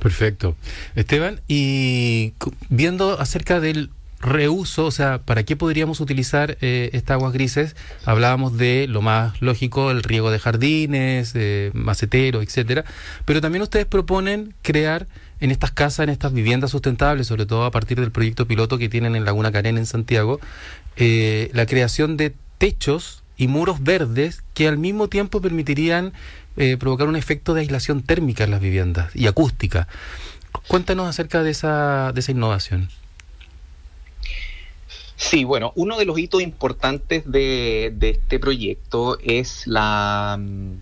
Perfecto. 0.00 0.56
Esteban, 0.94 1.40
y 1.48 2.32
viendo 2.68 3.20
acerca 3.20 3.60
del 3.60 3.90
reuso, 4.24 4.86
o 4.86 4.90
sea, 4.90 5.18
¿para 5.18 5.42
qué 5.44 5.54
podríamos 5.54 6.00
utilizar 6.00 6.56
eh, 6.60 6.90
estas 6.92 7.16
aguas 7.16 7.32
grises? 7.32 7.76
Hablábamos 8.04 8.56
de 8.56 8.86
lo 8.88 9.02
más 9.02 9.40
lógico, 9.40 9.90
el 9.90 10.02
riego 10.02 10.30
de 10.30 10.38
jardines, 10.38 11.32
eh, 11.34 11.70
maceteros, 11.74 12.42
etcétera, 12.42 12.84
pero 13.24 13.40
también 13.40 13.62
ustedes 13.62 13.86
proponen 13.86 14.54
crear 14.62 15.06
en 15.40 15.50
estas 15.50 15.72
casas, 15.72 16.04
en 16.04 16.10
estas 16.10 16.32
viviendas 16.32 16.70
sustentables, 16.70 17.26
sobre 17.26 17.46
todo 17.46 17.64
a 17.64 17.70
partir 17.70 18.00
del 18.00 18.10
proyecto 18.10 18.46
piloto 18.46 18.78
que 18.78 18.88
tienen 18.88 19.14
en 19.14 19.24
Laguna 19.24 19.52
Carena 19.52 19.78
en 19.78 19.86
Santiago, 19.86 20.40
eh, 20.96 21.50
la 21.52 21.66
creación 21.66 22.16
de 22.16 22.34
techos 22.58 23.22
y 23.36 23.48
muros 23.48 23.82
verdes 23.82 24.42
que 24.54 24.68
al 24.68 24.78
mismo 24.78 25.08
tiempo 25.08 25.40
permitirían 25.40 26.12
provocar 26.78 27.08
un 27.08 27.16
efecto 27.16 27.52
de 27.52 27.62
aislación 27.62 28.02
térmica 28.04 28.44
en 28.44 28.52
las 28.52 28.60
viviendas 28.60 29.10
y 29.16 29.26
acústica. 29.26 29.88
Cuéntanos 30.68 31.08
acerca 31.08 31.42
de 31.42 31.50
esa, 31.50 32.12
de 32.12 32.20
esa 32.20 32.30
innovación. 32.30 32.90
Sí, 35.16 35.44
bueno, 35.44 35.72
uno 35.76 35.96
de 35.96 36.04
los 36.04 36.18
hitos 36.18 36.42
importantes 36.42 37.30
de, 37.30 37.94
este 38.00 38.38
proyecto 38.38 39.18
es 39.20 39.66
la 39.66 40.36
mm, 40.40 40.72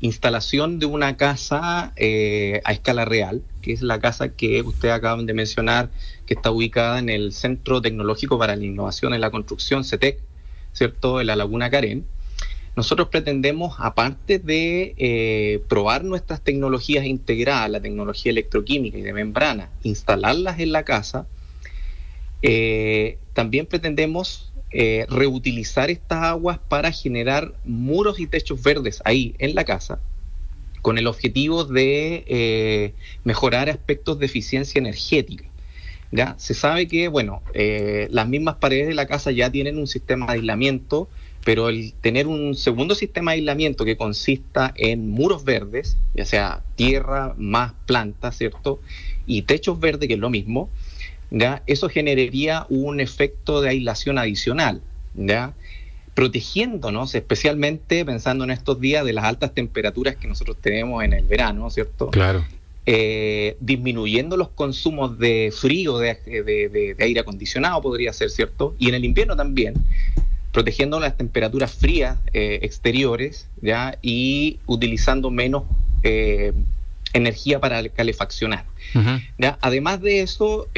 instalación 0.00 0.78
de 0.78 0.86
una 0.86 1.16
casa 1.16 1.92
eh, 1.96 2.62
a 2.64 2.72
escala 2.72 3.04
real, 3.04 3.42
que 3.60 3.72
es 3.72 3.82
la 3.82 4.00
casa 4.00 4.30
que 4.30 4.62
ustedes 4.62 4.94
acaban 4.94 5.26
de 5.26 5.34
mencionar, 5.34 5.90
que 6.26 6.34
está 6.34 6.50
ubicada 6.50 6.98
en 6.98 7.10
el 7.10 7.32
Centro 7.32 7.82
Tecnológico 7.82 8.38
para 8.38 8.56
la 8.56 8.64
Innovación 8.64 9.12
en 9.12 9.20
la 9.20 9.30
Construcción, 9.30 9.84
CETEC, 9.84 10.20
¿cierto?, 10.72 11.20
en 11.20 11.26
la 11.26 11.36
Laguna 11.36 11.70
Carén. 11.70 12.06
Nosotros 12.74 13.08
pretendemos, 13.08 13.74
aparte 13.78 14.38
de 14.38 14.94
eh, 14.96 15.62
probar 15.68 16.04
nuestras 16.04 16.40
tecnologías 16.40 17.04
integradas, 17.04 17.68
la 17.68 17.80
tecnología 17.80 18.32
electroquímica 18.32 18.96
y 18.96 19.02
de 19.02 19.12
membrana, 19.12 19.68
instalarlas 19.82 20.58
en 20.58 20.72
la 20.72 20.82
casa, 20.82 21.26
eh, 22.40 23.18
también 23.32 23.66
pretendemos 23.66 24.52
eh, 24.70 25.06
reutilizar 25.08 25.90
estas 25.90 26.22
aguas 26.24 26.58
para 26.58 26.92
generar 26.92 27.54
muros 27.64 28.20
y 28.20 28.26
techos 28.26 28.62
verdes 28.62 29.02
ahí 29.04 29.34
en 29.38 29.54
la 29.54 29.64
casa, 29.64 30.00
con 30.80 30.98
el 30.98 31.06
objetivo 31.06 31.64
de 31.64 32.94
mejorar 33.24 33.68
aspectos 33.68 34.18
de 34.18 34.26
eficiencia 34.26 34.78
energética. 34.78 35.44
¿ya? 36.12 36.34
Se 36.38 36.54
sabe 36.54 36.86
que, 36.86 37.08
bueno, 37.08 37.42
eh, 37.54 38.06
las 38.10 38.28
mismas 38.28 38.56
paredes 38.56 38.86
de 38.86 38.94
la 38.94 39.06
casa 39.06 39.32
ya 39.32 39.50
tienen 39.50 39.78
un 39.78 39.86
sistema 39.86 40.26
de 40.26 40.34
aislamiento, 40.34 41.08
pero 41.44 41.68
el 41.68 41.94
tener 41.94 42.28
un 42.28 42.54
segundo 42.54 42.94
sistema 42.94 43.32
de 43.32 43.38
aislamiento 43.38 43.84
que 43.84 43.96
consista 43.96 44.72
en 44.76 45.08
muros 45.08 45.44
verdes, 45.44 45.96
ya 46.14 46.24
sea 46.24 46.62
tierra 46.76 47.34
más 47.36 47.72
plantas, 47.86 48.36
¿cierto? 48.36 48.80
Y 49.26 49.42
techos 49.42 49.80
verdes, 49.80 50.06
que 50.06 50.14
es 50.14 50.20
lo 50.20 50.30
mismo, 50.30 50.70
¿ya? 51.32 51.62
Eso 51.66 51.88
generaría 51.88 52.66
un 52.68 53.00
efecto 53.00 53.60
de 53.60 53.70
aislación 53.70 54.18
adicional, 54.18 54.80
¿ya? 55.14 55.54
protegiéndonos, 56.14 57.14
especialmente 57.14 58.04
pensando 58.04 58.44
en 58.44 58.50
estos 58.50 58.78
días 58.80 59.04
de 59.04 59.12
las 59.12 59.24
altas 59.24 59.54
temperaturas 59.54 60.16
que 60.16 60.28
nosotros 60.28 60.56
tenemos 60.60 61.02
en 61.02 61.14
el 61.14 61.24
verano, 61.24 61.70
¿cierto? 61.70 62.10
Claro. 62.10 62.44
Eh, 62.84 63.56
disminuyendo 63.60 64.36
los 64.36 64.48
consumos 64.48 65.18
de 65.18 65.52
frío, 65.56 65.98
de, 65.98 66.96
aire 66.98 67.20
acondicionado, 67.20 67.80
podría 67.80 68.12
ser, 68.12 68.30
¿cierto? 68.30 68.74
Y 68.78 68.88
en 68.88 68.94
el 68.94 69.04
invierno 69.04 69.36
también, 69.36 69.74
protegiendo 70.52 71.00
las 71.00 71.16
temperaturas 71.16 71.72
frías 71.72 72.18
eh, 72.34 72.58
exteriores, 72.62 73.48
¿ya? 73.62 73.98
Y 74.02 74.58
utilizando 74.66 75.30
menos 75.30 75.62
eh, 76.02 76.52
energía 77.12 77.60
para 77.60 77.88
calefaccionar. 77.88 78.64
¿ya? 79.38 79.58
Además 79.60 80.00
de 80.00 80.20
eso, 80.20 80.68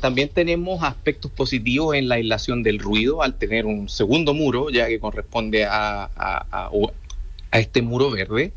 también 0.00 0.28
tenemos 0.28 0.82
aspectos 0.82 1.30
positivos 1.30 1.96
en 1.96 2.08
la 2.08 2.16
aislación 2.16 2.62
del 2.62 2.78
ruido 2.78 3.22
al 3.22 3.34
tener 3.34 3.66
un 3.66 3.88
segundo 3.88 4.34
muro, 4.34 4.70
ya 4.70 4.88
que 4.88 5.00
corresponde 5.00 5.64
a, 5.64 6.10
a 7.50 7.58
este 7.58 7.82
muro 7.82 8.10
verde. 8.10 8.52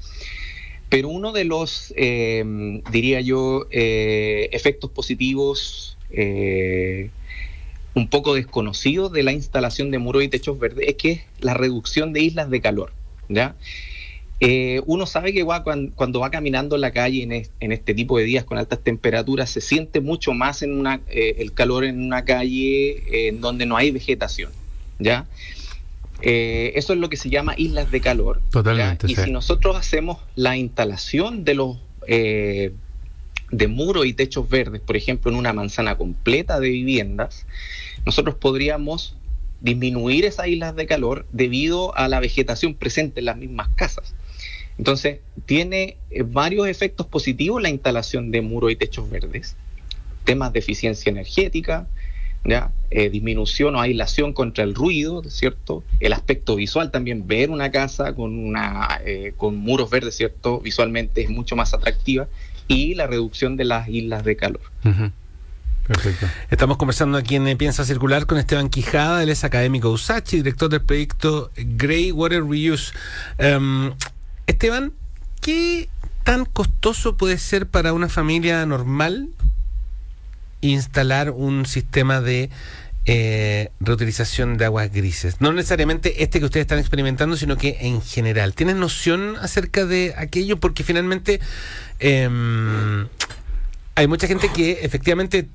Pero 0.90 1.10
uno 1.10 1.32
de 1.32 1.44
los, 1.44 1.94
eh, 1.98 2.44
diría 2.92 3.20
yo, 3.22 3.66
eh, 3.72 4.50
efectos 4.52 4.92
positivos 4.92 5.98
eh, 6.12 7.10
un 7.96 8.08
poco 8.08 8.36
desconocidos 8.36 9.12
de 9.12 9.24
la 9.24 9.32
instalación 9.32 9.90
de 9.90 9.98
muros 9.98 10.24
y 10.24 10.28
techos 10.28 10.60
verdes 10.60 10.88
es 10.88 10.96
que 10.96 11.12
es 11.12 11.22
la 11.40 11.56
reducción 11.56 12.13
de 12.13 12.22
islas 12.22 12.50
de 12.50 12.62
calor. 12.62 12.94
¿ya? 13.28 13.56
Uno 14.86 15.06
sabe 15.06 15.34
que 15.34 15.46
cuando, 15.96 16.20
va 16.20 16.32
caminando 16.32 16.76
en 16.76 16.82
la 16.82 16.92
calle 16.92 17.46
en, 17.60 17.72
este 17.72 17.94
tipo 17.94 18.18
de 18.18 18.24
días 18.26 18.44
con 18.44 18.58
altas 18.58 18.80
temperaturas 18.80 19.50
se 19.50 19.62
siente 19.62 20.02
mucho 20.02 20.34
más 20.34 20.62
en 20.64 20.78
una, 20.78 21.02
el 21.08 21.54
calor 21.54 21.86
en 21.86 22.02
una 22.02 22.26
calle 22.26 23.28
en 23.28 23.42
donde 23.42 23.66
no 23.66 23.78
hay 23.78 23.92
vegetación. 23.92 24.52
¿ya? 25.00 25.26
Eh, 26.22 26.72
eso 26.76 26.94
es 26.94 27.00
lo 27.00 27.10
que 27.10 27.18
se 27.18 27.30
llama 27.30 27.54
islas 27.58 27.92
de 27.92 28.02
calor. 28.02 28.42
Totalmente. 28.50 29.12
Y 29.12 29.16
si 29.16 29.32
nosotros 29.32 29.76
hacemos 29.76 30.20
la 30.36 30.56
instalación 30.56 31.44
de 31.44 31.54
los 31.54 31.78
eh, 32.08 32.72
de 33.52 33.68
muros 33.68 34.06
y 34.06 34.14
techos 34.14 34.50
verdes, 34.50 34.82
por 34.82 34.98
ejemplo, 34.98 35.30
en 35.30 35.38
una 35.38 35.54
manzana 35.54 35.98
completa 35.98 36.60
de 36.60 36.70
viviendas, 36.70 37.46
nosotros 38.06 38.36
podríamos 38.36 39.16
disminuir 39.62 40.26
esas 40.26 40.48
islas 40.48 40.76
de 40.76 40.88
calor 40.88 41.26
debido 41.32 41.96
a 41.96 42.08
la 42.08 42.20
vegetación 42.20 42.74
presente 42.74 43.20
en 43.20 43.26
las 43.26 43.38
mismas 43.38 43.70
casas. 43.76 44.16
Entonces, 44.77 45.20
tiene 45.46 45.98
eh, 46.10 46.24
varios 46.24 46.68
efectos 46.68 47.06
positivos 47.08 47.62
la 47.62 47.70
instalación 47.70 48.32
de 48.32 48.42
muros 48.42 48.72
y 48.72 48.75
techos 48.75 49.10
verdes. 49.10 49.56
Temas 50.24 50.53
de 50.53 50.60
eficiencia 50.60 51.10
energética, 51.10 51.88
¿ya? 52.46 52.72
Eh, 52.92 53.10
disminución 53.10 53.75
o 53.75 53.82
aislación 53.82 54.34
contra 54.34 54.63
el 54.63 54.75
ruido, 54.75 55.24
¿cierto? 55.30 55.84
El 56.00 56.13
aspecto 56.13 56.56
visual 56.56 56.92
también, 56.92 57.27
ver 57.27 57.50
una 57.50 57.72
casa 57.72 58.13
con, 58.13 58.38
una, 58.38 59.01
eh, 59.06 59.34
con 59.38 59.58
muros 59.58 59.89
verdes, 59.89 60.15
¿cierto? 60.15 60.60
Visualmente 60.60 61.22
es 61.22 61.30
mucho 61.30 61.56
más 61.56 61.74
atractiva 61.74 62.27
y 62.68 62.96
la 62.96 63.08
reducción 63.08 63.58
de 63.58 63.65
las 63.65 63.88
islas 63.89 64.24
de 64.24 64.36
calor. 64.36 64.62
Perfecto. 65.88 66.27
Estamos 66.50 66.77
conversando 66.77 67.18
aquí 67.18 67.36
en 67.36 67.58
Piensa 67.58 67.84
Circular 67.84 68.25
con 68.25 68.38
Esteban 68.38 68.70
Quijada, 68.70 69.22
él 69.22 69.30
es 69.30 69.44
académico 69.44 69.89
USACH 69.89 70.32
director 70.32 70.70
del 70.70 70.82
proyecto 70.82 71.51
Grey 71.56 72.12
Water 72.12 72.42
Reuse. 72.42 72.94
Em, 73.38 73.92
Esteban, 74.48 74.94
¿qué 75.42 75.90
tan 76.24 76.46
costoso 76.46 77.18
puede 77.18 77.38
ser 77.38 77.68
para 77.68 77.94
una 77.94 78.10
familia 78.10 78.66
normal 78.66 79.30
instalar 80.62 81.32
un 81.32 81.66
sistema 81.66 82.22
de 82.22 82.50
eh, 83.06 83.70
reutilización 83.82 84.56
de 84.56 84.64
aguas 84.64 84.92
grises. 84.92 85.42
No 85.42 85.52
necesariamente 85.52 86.24
este 86.24 86.40
que 86.40 86.46
ustedes 86.46 86.64
están 86.64 86.80
experimentando, 86.80 87.36
sino 87.36 87.58
que 87.58 87.78
en 87.82 88.02
general. 88.02 88.54
¿Tienes 88.54 88.78
noción 88.78 89.36
acerca 89.42 89.86
de 89.86 90.14
aquello? 90.18 90.58
Porque 90.58 90.86
finalmente 90.86 91.42
em, 92.00 93.08
hay 93.96 94.08
mucha 94.08 94.28
gente 94.28 94.50
que 94.56 94.80
efectivamente 94.84 95.50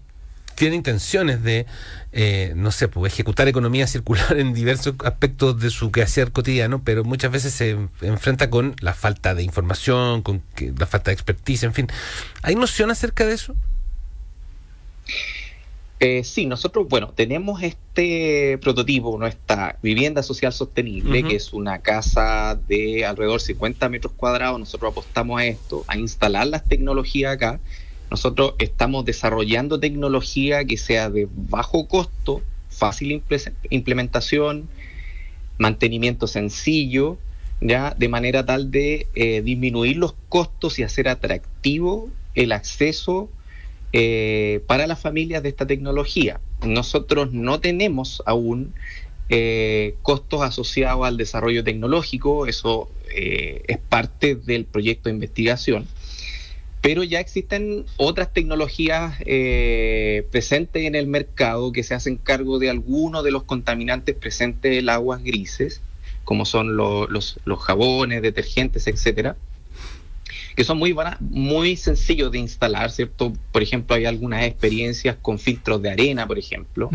tiene 0.59 0.77
intenciones 0.77 1.43
de, 1.43 1.67
eh, 2.13 2.53
no 2.57 2.73
sé, 2.73 2.89
pues, 2.89 3.13
ejecutar 3.13 3.49
economía 3.49 3.87
circular 3.87 4.39
en 4.39 4.53
diversos 4.53 4.95
aspectos 5.05 5.61
de 5.61 5.71
su 5.71 5.93
quehacer 5.93 6.33
cotidiano, 6.33 6.83
pero 6.85 7.05
muchas 7.05 7.31
veces 7.31 7.55
se 7.55 7.77
enfrenta 8.03 8.51
con 8.51 8.75
la 8.81 8.93
falta 8.93 9.35
de 9.35 9.45
información, 9.45 10.23
con 10.23 10.43
la 10.77 10.87
falta 10.87 11.11
de 11.11 11.15
expertise, 11.15 11.63
en 11.63 11.75
fin. 11.75 11.87
¿Hay 12.43 12.57
noción 12.57 12.91
acerca 12.91 13.25
de 13.25 13.35
eso? 13.35 13.55
Eh, 16.01 16.23
sí, 16.23 16.47
nosotros, 16.47 16.87
bueno, 16.89 17.13
tenemos 17.15 17.63
este 17.63 18.59
prototipo, 18.59 19.19
nuestra 19.19 19.79
vivienda 19.83 20.23
social 20.23 20.53
sostenible, 20.53 21.25
que 21.25 21.37
es 21.37 21.53
una 21.53 21.81
casa 21.81 22.59
de 22.69 23.05
alrededor 23.05 23.41
50 23.41 23.89
metros 23.89 24.13
cuadrados. 24.13 24.61
Nosotros 24.61 24.93
apostamos 24.93 25.41
a 25.41 25.47
esto, 25.47 25.85
a 25.89 25.97
instalar 25.97 26.47
las 26.47 26.65
tecnologías 26.65 27.35
acá. 27.35 27.59
Nosotros 28.11 28.55
estamos 28.59 29.05
desarrollando 29.05 29.79
tecnología 29.79 30.65
que 30.65 30.77
sea 30.77 31.11
de 31.11 31.29
bajo 31.31 31.87
costo, 31.89 32.43
fácil 32.69 33.23
implementación, 33.71 34.69
mantenimiento 35.59 36.27
sencillo, 36.27 37.19
ya 37.61 37.95
de 37.99 38.09
manera 38.09 38.47
tal 38.47 38.71
de 38.71 39.09
eh, 39.15 39.43
disminuir 39.43 39.97
los 39.97 40.15
costos 40.29 40.79
y 40.79 40.85
hacer 40.85 41.09
atractivo 41.09 42.09
el 42.35 42.53
acceso 42.53 43.29
eh, 43.93 44.63
para 44.67 44.87
las 44.87 45.01
familias 45.01 45.43
de 45.43 45.49
esta 45.49 45.67
tecnología. 45.67 46.41
Nosotros 46.63 47.33
no 47.33 47.61
tenemos 47.61 48.23
aún 48.27 48.75
eh, 49.31 49.95
costos 50.03 50.43
asociados 50.43 51.07
al 51.07 51.17
desarrollo 51.17 51.65
tecnológico, 51.65 52.47
eso 52.47 52.91
eh, 53.15 53.63
es 53.67 53.79
parte 53.79 54.35
del 54.35 54.65
proyecto 54.65 55.09
de 55.09 55.15
investigación, 55.15 55.87
pero 56.81 57.03
ya 57.03 57.21
existen 57.21 57.85
otras 57.97 58.33
tecnologías 58.33 59.17
presentes 60.31 60.85
en 60.85 60.95
el 60.95 61.07
mercado 61.07 61.73
que 61.73 61.83
se 61.83 61.95
hacen 61.95 62.17
cargo 62.17 62.59
de 62.59 62.71
algunos 62.71 63.25
de 63.25 63.31
los 63.31 63.45
contaminantes 63.45 64.15
presentes 64.15 64.79
en 64.79 64.89
aguas 64.89 65.23
grises, 65.23 65.81
como 66.25 66.45
son 66.45 66.77
los, 66.77 67.39
los 67.45 67.59
jabones, 67.61 68.23
detergentes, 68.23 68.87
etcétera 68.87 69.37
que 70.59 70.65
son 70.65 70.77
muy, 70.77 70.93
muy 71.21 71.77
sencillos 71.77 72.33
de 72.33 72.41
instalar, 72.41 72.91
¿cierto? 72.91 73.33
Por 73.53 73.63
ejemplo, 73.63 73.95
hay 73.95 74.07
algunas 74.07 74.43
experiencias 74.43 75.15
con 75.23 75.39
filtros 75.39 75.81
de 75.81 75.91
arena, 75.91 76.27
por 76.27 76.37
ejemplo, 76.37 76.91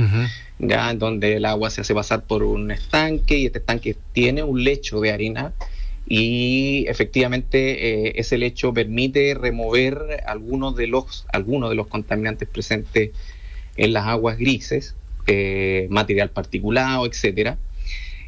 ya 0.59 0.91
en 0.91 0.99
donde 0.99 1.37
el 1.37 1.45
agua 1.45 1.69
se 1.69 1.79
hace 1.79 1.95
pasar 1.95 2.25
por 2.25 2.43
un 2.43 2.71
estanque 2.71 3.37
y 3.37 3.45
este 3.45 3.59
estanque 3.59 3.95
tiene 4.11 4.43
un 4.43 4.65
lecho 4.65 4.99
de 4.99 5.13
arena 5.13 5.53
y 6.05 6.85
efectivamente 6.87 8.07
eh, 8.07 8.13
ese 8.15 8.37
lecho 8.37 8.73
permite 8.73 9.33
remover 9.35 10.23
algunos 10.27 10.75
de 10.75 10.87
los 10.87 11.25
algunos 11.31 11.69
de 11.69 11.75
los 11.75 11.87
contaminantes 11.87 12.47
presentes 12.47 13.11
en 13.75 13.93
las 13.93 14.05
aguas 14.05 14.37
grises, 14.37 14.95
eh, 15.27 15.87
material 15.89 16.29
particulado, 16.29 17.05
etcétera. 17.05 17.57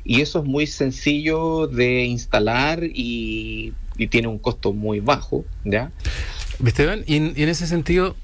Y 0.03 0.21
eso 0.21 0.39
es 0.39 0.45
muy 0.45 0.67
sencillo 0.67 1.67
de 1.67 2.05
instalar 2.05 2.83
y 2.83 3.73
y 3.97 4.07
tiene 4.07 4.27
un 4.27 4.39
costo 4.39 4.73
muy 4.73 4.99
bajo, 4.99 5.45
¿ya? 5.63 5.91
Esteban, 6.65 7.03
y 7.05 7.17
en, 7.17 7.49
ese 7.49 7.67
sentido, 7.67 8.15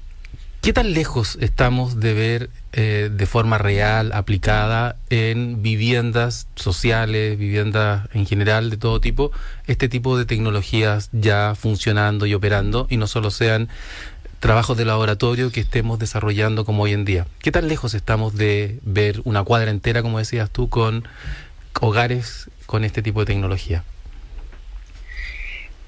¿qué 0.62 0.72
tan 0.72 0.94
lejos 0.94 1.36
estamos 1.40 1.98
de 1.98 2.14
ver 2.14 2.50
eh, 2.72 3.10
de 3.12 3.26
forma 3.26 3.58
real, 3.58 4.12
aplicada 4.12 4.94
en 5.10 5.60
viviendas 5.60 6.46
sociales, 6.54 7.36
viviendas 7.36 8.08
en 8.14 8.26
general 8.26 8.70
de 8.70 8.76
todo 8.76 9.00
tipo, 9.00 9.32
este 9.66 9.88
tipo 9.88 10.16
de 10.16 10.24
tecnologías 10.24 11.10
ya 11.12 11.56
funcionando 11.56 12.26
y 12.26 12.34
operando 12.34 12.86
y 12.88 12.96
no 12.96 13.08
solo 13.08 13.32
sean 13.32 13.68
trabajos 14.38 14.76
de 14.76 14.84
laboratorio 14.84 15.50
que 15.50 15.60
estemos 15.60 15.98
desarrollando 15.98 16.64
como 16.64 16.84
hoy 16.84 16.92
en 16.92 17.04
día? 17.04 17.26
¿Qué 17.40 17.50
tan 17.50 17.66
lejos 17.66 17.94
estamos 17.94 18.36
de 18.36 18.78
ver 18.84 19.20
una 19.24 19.42
cuadra 19.42 19.72
entera, 19.72 20.00
como 20.00 20.18
decías 20.18 20.48
tú, 20.48 20.68
con 20.68 21.02
hogares 21.80 22.48
con 22.66 22.84
este 22.84 23.02
tipo 23.02 23.18
de 23.18 23.26
tecnología? 23.26 23.82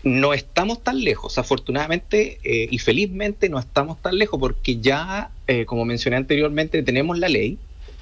No 0.04 0.34
estamos 0.34 0.84
tan 0.84 1.02
lejos, 1.02 1.38
afortunadamente 1.38 2.38
eh, 2.44 2.68
y 2.70 2.78
felizmente 2.78 3.48
no 3.48 3.58
estamos 3.58 4.00
tan 4.00 4.18
lejos 4.18 4.38
porque 4.38 4.76
ya, 4.76 5.30
eh, 5.46 5.64
como 5.64 5.86
mencioné 5.86 6.16
anteriormente, 6.16 6.82
tenemos 6.82 7.18
la 7.18 7.30
ley, 7.30 7.58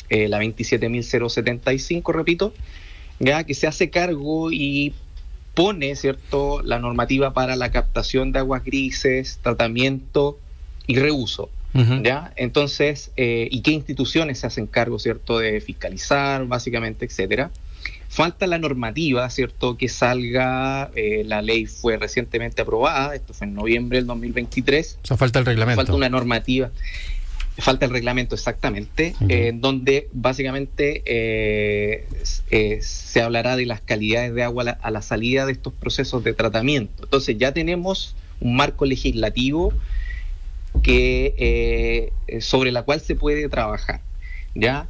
eh, 0.09 0.29
la 0.29 0.43
27.075, 0.43 2.13
repito, 2.13 2.53
ya 3.21 3.45
que 3.45 3.55
se 3.55 3.69
hace 3.69 3.89
cargo 3.89 4.51
y 4.51 4.95
pone, 5.55 5.95
¿cierto?, 5.95 6.61
la 6.63 6.81
normativa 6.81 7.33
para 7.35 7.55
la 7.55 7.71
captación 7.71 8.33
de 8.33 8.41
aguas 8.41 8.65
grises, 8.65 9.39
tratamiento 9.43 10.39
y 10.87 10.97
reuso. 10.97 11.51
¿Ya? 12.03 12.35
Entonces, 12.37 13.13
¿y 13.17 13.63
qué 13.63 13.71
instituciones 13.71 14.41
se 14.41 14.47
hacen 14.47 14.67
cargo, 14.67 14.99
¿cierto?, 14.99 15.39
de 15.39 15.59
fiscalizar, 15.63 16.45
básicamente, 16.47 17.07
etcétera. 17.07 17.51
Falta 18.13 18.47
la 18.47 18.59
normativa, 18.59 19.31
¿cierto? 19.31 19.79
Que 19.79 19.89
salga, 19.89 20.91
eh, 20.95 21.23
la 21.25 21.41
ley 21.41 21.65
fue 21.65 21.97
recientemente 21.97 22.61
aprobada, 22.61 23.15
esto 23.15 23.33
fue 23.33 23.47
en 23.47 23.55
noviembre 23.55 23.97
del 23.97 24.07
2023. 24.07 24.99
O 25.03 25.07
sea, 25.07 25.17
falta 25.17 25.39
el 25.39 25.47
reglamento. 25.47 25.79
Falta 25.79 25.95
una 25.95 26.11
normativa. 26.11 26.71
Falta 27.57 27.87
el 27.87 27.91
reglamento 27.91 28.35
exactamente, 28.35 29.15
en 29.29 29.63
donde 29.63 30.11
básicamente 30.13 31.03
eh, 31.07 32.07
eh, 32.51 32.81
se 32.83 33.23
hablará 33.23 33.57
de 33.57 33.65
las 33.65 33.81
calidades 33.81 34.35
de 34.35 34.43
agua 34.43 34.77
a 34.79 34.91
la, 34.91 35.01
salida 35.01 35.47
de 35.47 35.53
estos 35.53 35.73
procesos 35.73 36.23
de 36.23 36.35
tratamiento. 36.35 37.05
Entonces 37.05 37.39
ya 37.39 37.53
tenemos 37.53 38.15
un 38.41 38.57
marco 38.57 38.85
legislativo 38.85 39.73
que 40.83 42.13
sobre 42.43 42.73
la 42.73 42.83
cual 42.83 43.01
se 43.01 43.15
puede 43.15 43.49
trabajar. 43.49 44.03
¿ya? 44.55 44.87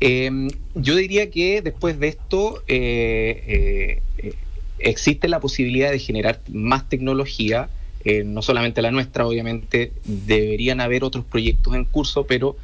Eh, 0.00 0.48
yo 0.74 0.94
diría 0.96 1.30
que 1.30 1.62
después 1.62 1.98
de 1.98 2.08
esto 2.08 2.62
eh, 2.68 4.02
eh, 4.18 4.34
existe 4.78 5.26
la 5.28 5.40
posibilidad 5.40 5.90
de 5.90 5.98
generar 5.98 6.40
más 6.48 6.86
tecnología, 6.88 7.70
eh, 8.04 8.22
no 8.24 8.42
solamente 8.42 8.82
la 8.82 8.90
nuestra, 8.90 9.26
obviamente 9.26 9.92
deberían 10.04 10.82
haber 10.82 11.02
otros 11.02 11.24
proyectos 11.24 11.74
en 11.74 11.84
curso, 11.86 12.26
pero 12.26 12.56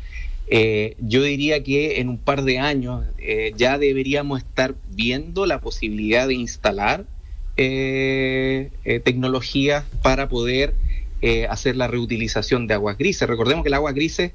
yo 0.98 1.22
diría 1.22 1.64
que 1.64 1.98
en 2.00 2.10
un 2.10 2.18
par 2.18 2.44
de 2.44 2.58
años 2.58 3.06
ya 3.56 3.78
deberíamos 3.78 4.40
estar 4.40 4.74
viendo 4.90 5.46
la 5.46 5.62
posibilidad 5.62 6.28
de 6.28 6.34
instalar 6.34 7.06
tecnologías 9.02 9.84
para 10.02 10.28
poder 10.28 10.74
hacer 11.48 11.76
la 11.76 11.88
reutilización 11.88 12.66
de 12.66 12.74
aguas 12.74 12.98
grises. 12.98 13.26
Recordemos 13.26 13.62
que 13.64 13.68
el 13.68 13.74
agua 13.74 13.92
grises 13.92 14.32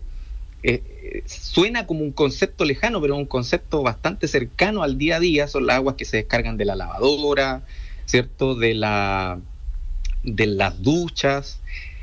eh, 0.70 1.24
suena 1.26 1.88
como 1.88 2.02
un 2.02 2.12
concepto 2.12 2.66
lejano, 2.66 3.00
pero 3.00 3.16
un 3.16 3.26
concepto 3.26 3.84
bastante 3.84 4.28
cercano 4.28 4.84
al 4.84 4.98
día 4.98 5.16
a 5.16 5.20
día. 5.22 5.48
Son 5.48 5.66
las 5.66 5.78
aguas 5.78 5.96
que 5.96 6.04
se 6.04 6.18
descargan 6.18 6.58
de 6.58 6.66
la 6.66 6.76
lavadora, 6.76 7.64
¿cierto? 8.06 8.54
De, 8.54 8.74
la, 8.74 9.40
de 10.24 10.46
las 10.46 10.82
duchas, 10.82 11.62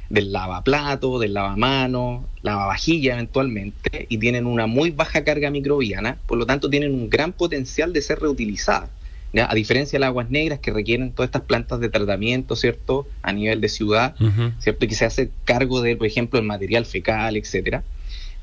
del 0.09 0.33
lavaplato, 0.33 1.19
del 1.19 1.35
lavamano, 1.35 2.27
lavavajilla 2.41 3.13
eventualmente, 3.13 4.07
y 4.09 4.17
tienen 4.17 4.47
una 4.47 4.67
muy 4.67 4.91
baja 4.91 5.25
carga 5.25 5.51
microbiana, 5.51 6.17
por 6.27 6.39
lo 6.39 6.47
tanto 6.47 6.71
tienen 6.71 6.95
un 6.95 7.11
gran 7.11 7.33
potencial 7.33 7.93
de 7.93 8.01
ser 8.01 8.21
reutilizadas. 8.21 8.89
A 9.37 9.55
diferencia 9.55 9.97
de 9.97 10.01
las 10.01 10.09
aguas 10.09 10.31
negras 10.31 10.61
que 10.61 10.71
requieren 10.71 11.11
todas 11.11 11.27
estas 11.27 11.43
plantas 11.43 11.81
de 11.81 11.91
tratamiento, 11.91 12.57
¿cierto? 12.57 13.09
A 13.21 13.33
nivel 13.33 13.61
de 13.61 13.69
ciudad, 13.69 14.15
¿cierto? 14.61 14.85
Y 14.85 14.89
que 14.89 14.95
se 14.95 15.05
hace 15.05 15.31
cargo 15.45 15.83
de, 15.83 15.97
por 15.97 16.07
ejemplo, 16.07 16.39
el 16.39 16.47
material 16.47 16.87
fecal, 16.87 17.37
etcétera. 17.37 17.83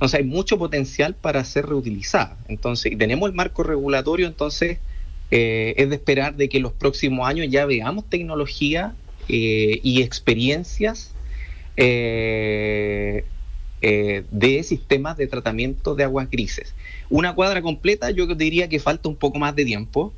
Entonces 0.02 0.22
hay 0.22 0.26
mucho 0.26 0.58
potencial 0.58 1.14
para 1.14 1.44
ser 1.46 1.68
reutilizada. 1.68 2.36
Entonces, 2.48 2.92
y 2.92 2.96
tenemos 2.96 3.30
el 3.30 3.36
marco 3.36 3.62
regulatorio, 3.62 4.26
entonces 4.26 4.80
eh, 5.30 5.76
es 5.78 5.90
de 5.92 5.96
esperar 5.96 6.36
de 6.36 6.50
que 6.50 6.58
en 6.58 6.64
los 6.64 6.74
próximos 6.74 7.30
años 7.30 7.46
ya 7.52 7.68
veamos 7.68 8.10
tecnología 8.10 8.96
eh, 9.30 9.80
y 9.84 10.02
experiencias 10.02 11.14
eh, 11.78 13.26
de 13.80 14.64
sistemas 14.64 15.18
de 15.18 15.28
tratamiento 15.28 15.94
de 15.94 16.06
aguas 16.06 16.32
grises. 16.32 16.74
Una 17.12 17.36
cuadra 17.36 17.62
completa 17.62 18.10
yo 18.10 18.26
diría 18.26 18.70
que 18.70 18.80
falta 18.80 19.08
un 19.08 19.16
poco 19.16 19.38
más 19.38 19.56
de 19.56 19.66
tiempo, 19.66 20.16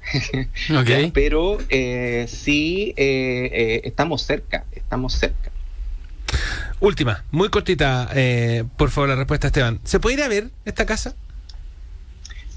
pero 1.14 1.58
sí 2.28 2.94
estamos 2.96 4.22
cerca, 4.22 4.64
estamos 4.72 5.12
cerca. 5.16 5.53
Última, 6.80 7.24
muy 7.32 7.50
cortita, 7.50 8.10
eh, 8.14 8.66
por 8.78 8.90
favor, 8.90 9.10
la 9.10 9.16
respuesta, 9.16 9.48
Esteban. 9.48 9.80
¿Se 9.84 10.00
puede 10.00 10.16
ir 10.16 10.24
a 10.24 10.28
ver 10.28 10.50
esta 10.66 10.86
casa? 10.86 11.16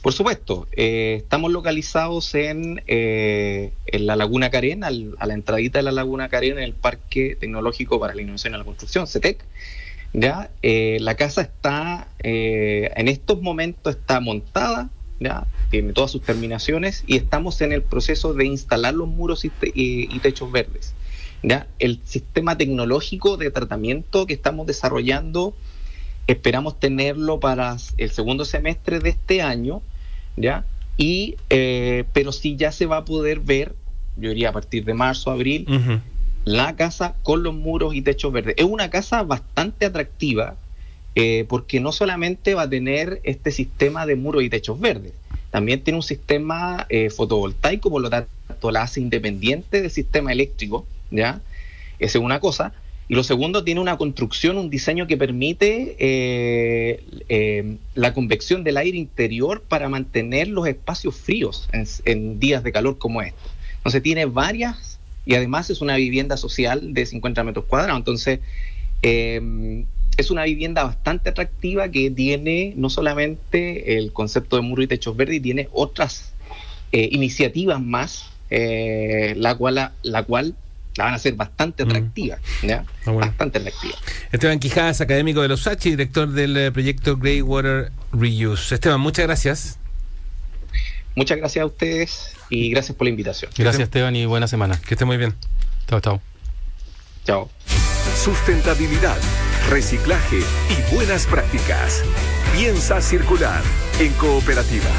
Por 0.03 0.13
supuesto, 0.13 0.69
eh, 0.73 1.15
estamos 1.19 1.53
localizados 1.53 2.35
en, 2.35 2.83
eh, 2.87 3.73
en 3.87 4.07
la 4.07 4.17
Laguna 4.17 4.51
Karen, 4.51 4.85
a 4.85 4.91
la 4.91 5.35
entradita 5.35 5.79
de 5.79 5.85
la 5.85 5.93
Laguna 5.93 6.29
Karen, 6.29 6.59
en 6.59 6.65
el 6.65 6.75
Parque 6.75 7.37
Tecnológico 7.39 7.99
para 8.01 8.15
la 8.15 8.23
Innovación 8.23 8.55
y 8.55 8.59
la 8.59 8.65
Construcción, 8.65 9.07
CETEC. 9.07 9.45
¿ya? 10.13 10.51
la 10.63 11.15
casa 11.15 11.43
está, 11.43 12.09
en 12.19 13.09
estos 13.09 13.43
momentos 13.43 13.97
está 13.97 14.21
montada, 14.21 14.91
¿ya? 15.21 15.47
tiene 15.71 15.93
todas 15.93 16.11
sus 16.11 16.23
terminaciones 16.23 17.05
y 17.07 17.17
estamos 17.17 17.61
en 17.61 17.73
el 17.73 17.83
proceso 17.83 18.33
de 18.33 18.47
instalar 18.47 18.95
los 18.95 19.09
muros 19.09 19.45
y 19.45 20.19
techos 20.21 20.51
verdes. 20.51 20.95
El 21.79 22.01
sistema 22.05 22.59
tecnológico 22.59 23.37
de 23.37 23.51
tratamiento 23.51 24.27
que 24.27 24.35
estamos 24.35 24.67
desarrollando, 24.67 25.55
esperamos 26.27 26.81
tenerlo 26.81 27.39
para 27.39 27.77
el 27.99 28.11
segundo 28.11 28.45
semestre 28.45 28.99
de 28.99 29.11
este 29.11 29.43
año, 29.43 29.81
¿ya? 30.37 30.65
Y, 30.97 31.37
eh, 31.51 32.05
pero 32.13 32.33
sí 32.33 32.57
ya 32.57 32.73
se 32.73 32.87
va 32.87 32.99
a 32.99 33.05
poder 33.05 33.41
ver, 33.41 33.75
yo 34.17 34.31
diría 34.31 34.49
a 34.49 34.53
partir 34.53 34.85
de 34.85 34.95
marzo, 34.95 35.31
abril, 35.31 35.67
la 36.45 36.75
casa 36.75 37.15
con 37.23 37.43
los 37.43 37.55
muros 37.55 37.95
y 37.95 38.03
techos 38.03 38.33
verdes. 38.33 38.55
Es 38.59 38.65
una 38.65 38.91
casa 38.91 39.23
bastante 39.23 39.87
atractiva 39.87 40.57
eh, 41.15 41.45
porque 41.49 41.81
no 41.81 41.93
solamente 41.93 42.55
va 42.55 42.63
a 42.63 42.71
tener 42.71 43.21
este 43.23 43.53
sistema 43.53 44.05
de 44.05 44.17
muros 44.17 44.43
y 44.43 44.51
techos 44.51 44.81
verdes, 44.81 45.13
también 45.51 45.83
tiene 45.83 45.97
un 45.97 46.03
sistema 46.03 46.87
eh, 46.89 47.09
fotovoltaico, 47.09 47.89
por 47.89 48.03
lo 48.03 48.11
tanto 48.11 48.71
la 48.71 48.83
hace 48.83 49.01
independiente 49.01 49.81
del 49.81 49.91
sistema 49.91 50.33
eléctrico, 50.33 50.87
¿ya? 51.11 51.41
Esa 51.99 52.19
es 52.19 52.25
una 52.25 52.41
cosa. 52.41 52.73
Y 53.09 53.15
lo 53.15 53.23
segundo, 53.23 53.63
tiene 53.63 53.81
una 53.81 53.97
construcción, 53.97 54.59
un 54.59 54.69
diseño 54.69 55.07
que 55.07 55.17
permite 55.17 55.97
eh, 55.99 57.77
la 57.95 58.13
convección 58.13 58.65
del 58.65 58.77
aire 58.77 58.99
interior 58.99 59.63
para 59.63 59.89
mantener 59.89 60.49
los 60.49 60.67
espacios 60.67 61.15
fríos 61.15 61.69
en, 62.05 62.41
días 62.41 62.65
de 62.65 62.73
calor 62.73 62.99
como 62.99 63.23
este. 63.23 63.39
Entonces 63.77 64.03
tiene 64.03 64.27
varias, 64.27 64.99
y 65.25 65.35
además 65.37 65.71
es 65.71 65.81
una 65.81 65.97
vivienda 65.97 66.37
social 66.37 66.95
de 66.95 67.07
50 67.07 67.45
metros 67.45 67.67
cuadrados. 67.67 67.99
Entonces, 67.99 68.41
es 70.17 70.31
una 70.31 70.45
vivienda 70.45 70.85
bastante 70.85 71.31
atractiva 71.31 71.91
que 71.91 72.11
tiene 72.11 72.73
no 72.77 72.89
solamente 72.89 73.99
el 73.99 74.13
concepto 74.13 74.57
de 74.57 74.63
muro 74.63 74.83
y 74.83 74.87
techos 74.87 75.17
verdes, 75.17 75.43
tiene 75.43 75.69
otras 75.73 76.33
eh, 76.93 77.09
iniciativas 77.13 77.81
más, 77.83 78.31
eh, 78.49 79.35
la 79.37 79.55
cual 79.57 79.93
la, 80.03 80.23
cual 80.23 80.55
la 80.97 81.05
van 81.05 81.13
a 81.15 81.17
hacer 81.17 81.35
bastante 81.35 81.85
mm. 81.85 81.89
atractiva, 81.89 82.39
¿ya? 82.63 82.85
Ah, 83.05 83.11
bastante 83.13 83.59
atractiva. 83.59 83.95
Esteban 84.33 84.59
Quijadas, 84.59 85.01
académico 85.01 85.43
de 85.43 85.49
los 85.49 85.67
H, 85.67 85.89
director 85.89 86.29
del 86.29 86.57
eh, 86.57 86.73
proyecto 86.73 87.17
Greywater 87.17 87.93
Reuse. 88.13 88.75
Esteban, 88.75 89.01
muchas 89.01 89.27
gracias. 89.27 89.79
Muchas 91.15 91.39
gracias 91.39 91.63
a 91.63 91.67
ustedes 91.67 92.37
y 92.51 92.71
gracias 92.71 92.97
por 92.97 93.07
la 93.07 93.11
invitación. 93.11 93.51
Gracias, 93.57 93.85
Esteban, 93.85 94.15
y 94.17 94.27
buena 94.27 94.49
semana. 94.49 94.79
Que 94.87 94.95
esté 94.95 95.05
muy 95.05 95.17
bien. 95.17 95.35
Chao, 95.89 96.01
chao. 96.01 96.21
Chao. 97.25 97.51
Sustentabilidad 98.17 99.17
reciclaje 99.69 100.39
y 100.39 100.95
buenas 100.95 101.27
prácticas. 101.27 102.03
Piensa 102.55 103.01
circular 103.01 103.63
en 103.99 104.13
cooperativa. 104.15 104.91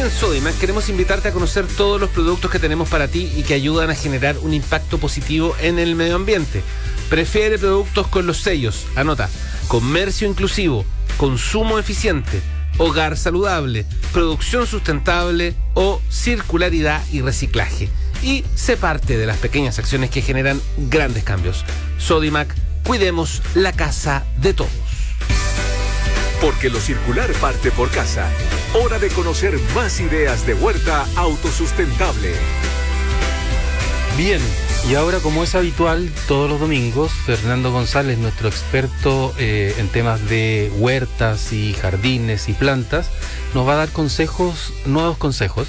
En 0.00 0.10
Sodimac 0.10 0.56
queremos 0.56 0.88
invitarte 0.88 1.28
a 1.28 1.32
conocer 1.32 1.66
todos 1.66 2.00
los 2.00 2.08
productos 2.08 2.50
que 2.50 2.58
tenemos 2.58 2.88
para 2.88 3.06
ti 3.06 3.30
y 3.36 3.42
que 3.42 3.52
ayudan 3.52 3.90
a 3.90 3.94
generar 3.94 4.38
un 4.38 4.54
impacto 4.54 4.96
positivo 4.96 5.54
en 5.60 5.78
el 5.78 5.94
medio 5.94 6.16
ambiente. 6.16 6.62
Prefiere 7.10 7.58
productos 7.58 8.06
con 8.06 8.26
los 8.26 8.38
sellos. 8.38 8.86
Anota, 8.96 9.28
comercio 9.68 10.26
inclusivo, 10.26 10.86
consumo 11.18 11.78
eficiente, 11.78 12.40
hogar 12.78 13.18
saludable, 13.18 13.84
producción 14.14 14.66
sustentable 14.66 15.54
o 15.74 16.00
circularidad 16.10 17.02
y 17.12 17.20
reciclaje 17.20 17.90
y 18.22 18.42
se 18.54 18.78
parte 18.78 19.18
de 19.18 19.26
las 19.26 19.36
pequeñas 19.36 19.78
acciones 19.78 20.08
que 20.08 20.22
generan 20.22 20.62
grandes 20.78 21.24
cambios. 21.24 21.62
Sodimac, 21.98 22.54
cuidemos 22.84 23.42
la 23.54 23.72
casa 23.72 24.24
de 24.38 24.54
todos. 24.54 24.70
Porque 26.40 26.70
lo 26.70 26.80
circular 26.80 27.30
parte 27.34 27.70
por 27.70 27.90
casa. 27.90 28.30
Hora 28.72 29.00
de 29.00 29.08
conocer 29.08 29.58
más 29.74 29.98
ideas 29.98 30.46
de 30.46 30.54
huerta 30.54 31.04
autosustentable. 31.16 32.30
Bien, 34.16 34.40
y 34.88 34.94
ahora 34.94 35.18
como 35.18 35.42
es 35.42 35.56
habitual 35.56 36.08
todos 36.28 36.48
los 36.48 36.60
domingos, 36.60 37.10
Fernando 37.10 37.72
González, 37.72 38.16
nuestro 38.18 38.48
experto 38.48 39.34
eh, 39.38 39.74
en 39.78 39.88
temas 39.88 40.28
de 40.28 40.70
huertas 40.76 41.52
y 41.52 41.74
jardines 41.74 42.48
y 42.48 42.52
plantas, 42.52 43.10
nos 43.54 43.66
va 43.66 43.72
a 43.72 43.76
dar 43.76 43.88
consejos, 43.88 44.72
nuevos 44.86 45.16
consejos 45.16 45.66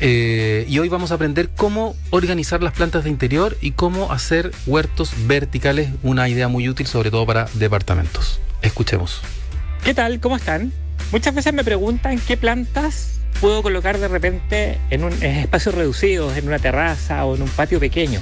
eh, 0.00 0.66
y 0.68 0.78
hoy 0.78 0.90
vamos 0.90 1.12
a 1.12 1.14
aprender 1.14 1.48
cómo 1.56 1.96
organizar 2.10 2.62
las 2.62 2.74
plantas 2.74 3.04
de 3.04 3.08
interior 3.08 3.56
y 3.62 3.70
cómo 3.70 4.12
hacer 4.12 4.52
huertos 4.66 5.12
verticales, 5.26 5.88
una 6.02 6.28
idea 6.28 6.48
muy 6.48 6.68
útil 6.68 6.86
sobre 6.86 7.10
todo 7.10 7.24
para 7.24 7.48
departamentos. 7.54 8.40
Escuchemos. 8.60 9.22
¿Qué 9.82 9.94
tal? 9.94 10.20
¿Cómo 10.20 10.36
están? 10.36 10.70
Muchas 11.12 11.34
veces 11.34 11.52
me 11.52 11.64
preguntan 11.64 12.18
qué 12.18 12.36
plantas 12.36 13.20
puedo 13.40 13.62
colocar 13.62 13.98
de 13.98 14.08
repente 14.08 14.78
en, 14.90 15.04
un, 15.04 15.12
espacios 15.22 15.74
reducidos, 15.74 16.36
en 16.36 16.46
una 16.46 16.58
terraza 16.58 17.24
o 17.24 17.36
en 17.36 17.42
un 17.42 17.48
patio 17.48 17.78
pequeño. 17.78 18.20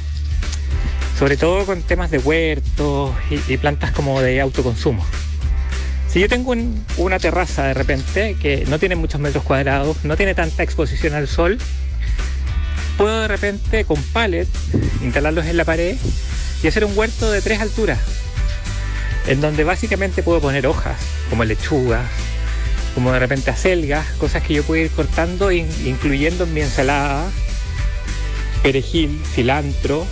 Sobre 1.19 1.37
todo 1.37 1.65
con 1.65 1.83
temas 1.83 2.11
de 2.11 2.19
huertos 2.19 3.13
y 3.49 3.57
plantas 3.57 3.93
como 3.93 4.21
de 4.21 4.41
autoconsumo. 4.41 5.05
Si 6.15 6.21
yo 6.21 6.29
tengo 6.29 6.55
una 6.99 7.19
terraza 7.19 7.65
de 7.65 7.75
repente 7.75 8.37
que 8.41 8.65
no 8.69 8.79
tiene 8.79 8.95
muchos 8.95 9.21
metros 9.21 9.43
cuadrados, 9.43 10.05
no 10.05 10.17
tiene 10.17 10.35
tanta 10.35 10.63
exposición 10.63 11.15
al 11.15 11.27
sol, 11.27 11.59
puedo 12.97 13.23
de 13.23 13.27
repente 13.27 13.85
con 13.85 14.01
palets 14.01 14.51
instalarlos 15.03 15.47
en 15.47 15.57
la 15.57 15.65
pared 15.65 15.97
y 16.63 16.69
hacer 16.69 16.85
un 16.85 16.97
huerto 16.97 17.33
de 17.33 17.43
tres 17.43 17.61
alturas, 17.61 17.99
en 19.27 19.41
donde 19.41 19.65
básicamente 19.65 20.23
puedo 20.23 20.41
poner 20.41 20.69
hojas, 20.69 20.97
como 21.31 21.43
lechugas, 21.43 22.05
como 22.95 23.13
de 23.13 23.19
repente 23.19 23.51
acelgas, 23.51 24.07
cosas 24.19 24.43
que 24.43 24.55
yo 24.55 24.63
puedo 24.63 24.83
ir 24.83 24.91
cortando 24.91 25.51
incluyendo 25.53 26.45
en 26.45 26.55
mi 26.55 26.61
ensalada, 26.61 27.25
perejil, 28.63 29.21
cilantro, 29.35 30.07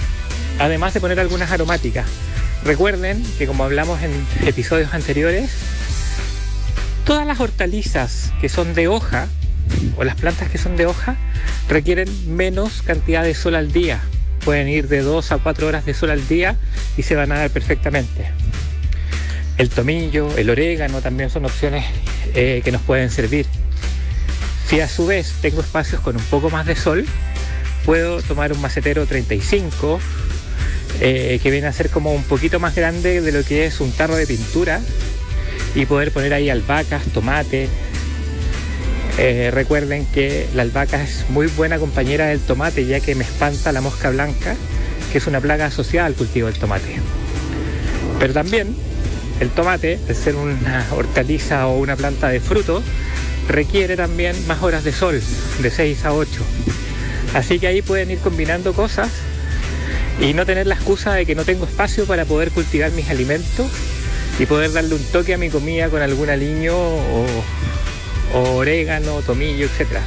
además 0.59 0.95
de 0.95 1.01
poner 1.01 1.21
algunas 1.21 1.51
aromáticas. 1.51 2.07
Recuerden 2.64 3.23
que 3.38 3.47
como 3.47 3.64
hablamos 3.64 4.01
en 4.03 4.12
episodios 4.47 4.95
anteriores, 4.95 5.51
Todas 7.05 7.27
las 7.27 7.40
hortalizas 7.40 8.33
que 8.40 8.49
son 8.49 8.75
de 8.75 8.87
hoja 8.87 9.27
o 9.97 10.05
las 10.05 10.14
plantas 10.14 10.49
que 10.49 10.59
son 10.59 10.77
de 10.77 10.87
hoja 10.87 11.16
requieren 11.68 12.09
menos 12.37 12.83
cantidad 12.83 13.25
de 13.25 13.35
sol 13.35 13.57
al 13.57 13.73
día. 13.73 14.01
Pueden 14.45 14.68
ir 14.68 14.87
de 14.87 15.01
2 15.01 15.33
a 15.33 15.38
4 15.38 15.66
horas 15.66 15.85
de 15.85 15.95
sol 15.95 16.11
al 16.11 16.27
día 16.29 16.57
y 16.97 17.03
se 17.03 17.16
van 17.16 17.33
a 17.33 17.38
dar 17.38 17.51
perfectamente. 17.51 18.31
El 19.59 19.69
tomillo, 19.71 20.37
el 20.37 20.51
orégano 20.51 21.01
también 21.01 21.31
son 21.31 21.45
opciones 21.45 21.85
eh, 22.35 22.62
que 22.65 22.73
nos 22.73 22.83
pueden 22.83 23.11
servir. 23.11 23.47
Si 24.67 24.81
a 24.81 24.88
su 24.88 25.07
vez 25.07 25.35
tengo 25.43 25.61
espacios 25.61 26.01
con 26.01 26.17
un 26.17 26.23
poco 26.25 26.51
más 26.51 26.67
de 26.67 26.77
sol, 26.77 27.05
puedo 27.85 28.23
tomar 28.23 28.53
un 28.53 28.61
macetero 28.61 29.07
35 29.07 30.01
eh, 31.01 31.41
que 31.43 31.51
viene 31.51 31.67
a 31.67 31.73
ser 31.73 31.91
como 31.91 32.12
un 32.12 32.23
poquito 32.23 32.61
más 32.61 32.75
grande 32.75 33.21
de 33.21 33.33
lo 33.33 33.45
que 33.45 33.67
es 33.67 33.81
un 33.81 33.93
tarro 33.93 34.17
de 34.17 34.27
pintura 34.27 34.81
y 35.75 35.87
poder 35.87 36.12
poner 36.12 36.33
ahí 36.33 36.51
albahacas, 36.51 37.05
tomate. 37.12 37.69
Eh, 39.19 39.51
recuerden 39.53 40.07
que 40.07 40.49
la 40.55 40.62
albahaca 40.62 41.03
es 41.03 41.27
muy 41.29 41.47
buena 41.49 41.79
compañera 41.79 42.27
del 42.27 42.41
tomate 42.41 42.87
ya 42.87 43.01
que 43.01 43.15
me 43.15 43.25
espanta 43.25 43.71
la 43.73 43.83
mosca 43.83 44.09
blanca, 44.09 44.55
que 45.12 45.19
es 45.19 45.27
una 45.27 45.41
plaga 45.41 45.67
asociada 45.67 46.07
al 46.07 46.15
cultivo 46.15 46.49
del 46.49 46.59
tomate. 46.59 46.97
Pero 48.19 48.33
también 48.33 48.75
el 49.42 49.50
tomate, 49.50 49.98
de 50.07 50.14
ser 50.14 50.37
una 50.37 50.87
hortaliza 50.92 51.66
o 51.66 51.78
una 51.78 51.96
planta 51.96 52.28
de 52.28 52.38
fruto, 52.38 52.81
requiere 53.48 53.96
también 53.96 54.37
más 54.46 54.62
horas 54.62 54.85
de 54.85 54.92
sol, 54.92 55.20
de 55.61 55.70
6 55.70 56.05
a 56.05 56.12
8. 56.12 56.31
Así 57.35 57.59
que 57.59 57.66
ahí 57.66 57.83
pueden 57.83 58.12
ir 58.12 58.18
combinando 58.18 58.72
cosas 58.72 59.11
y 60.20 60.33
no 60.33 60.46
tener 60.46 60.68
la 60.68 60.76
excusa 60.76 61.14
de 61.14 61.26
que 61.26 61.35
no 61.35 61.44
tengo 61.44 61.64
espacio 61.64 62.07
para 62.07 62.24
poder 62.24 62.52
cultivar 62.52 62.92
mis 62.92 63.11
alimentos 63.11 63.66
y 64.38 64.46
poder 64.46 64.72
darle 64.72 64.94
un 64.94 65.05
toque 65.07 65.35
a 65.35 65.38
mi 65.38 65.50
comida 65.50 65.88
con 65.88 66.02
algún 66.02 66.31
aliño 66.31 66.76
o, 66.76 67.26
orégano, 68.35 69.22
tomillo, 69.22 69.66
etc. 69.66 69.98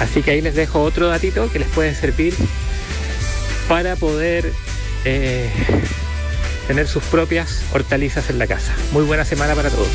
Así 0.00 0.22
que 0.22 0.32
ahí 0.32 0.40
les 0.40 0.56
dejo 0.56 0.82
otro 0.82 1.06
datito 1.06 1.50
que 1.52 1.60
les 1.60 1.68
puede 1.68 1.94
servir 1.94 2.34
para 3.68 3.94
poder 3.94 4.52
eh, 5.04 5.48
tener 6.68 6.86
sus 6.86 7.02
propias 7.04 7.62
hortalizas 7.72 8.28
en 8.28 8.38
la 8.38 8.46
casa. 8.46 8.72
Muy 8.92 9.02
buena 9.02 9.24
semana 9.24 9.54
para 9.54 9.70
todos. 9.70 9.88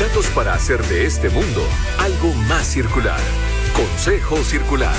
Datos 0.00 0.26
para 0.28 0.54
hacer 0.54 0.82
de 0.84 1.04
este 1.04 1.28
mundo 1.30 1.66
algo 1.98 2.32
más 2.48 2.64
circular. 2.64 3.18
Consejo 3.74 4.36
Circular. 4.44 4.94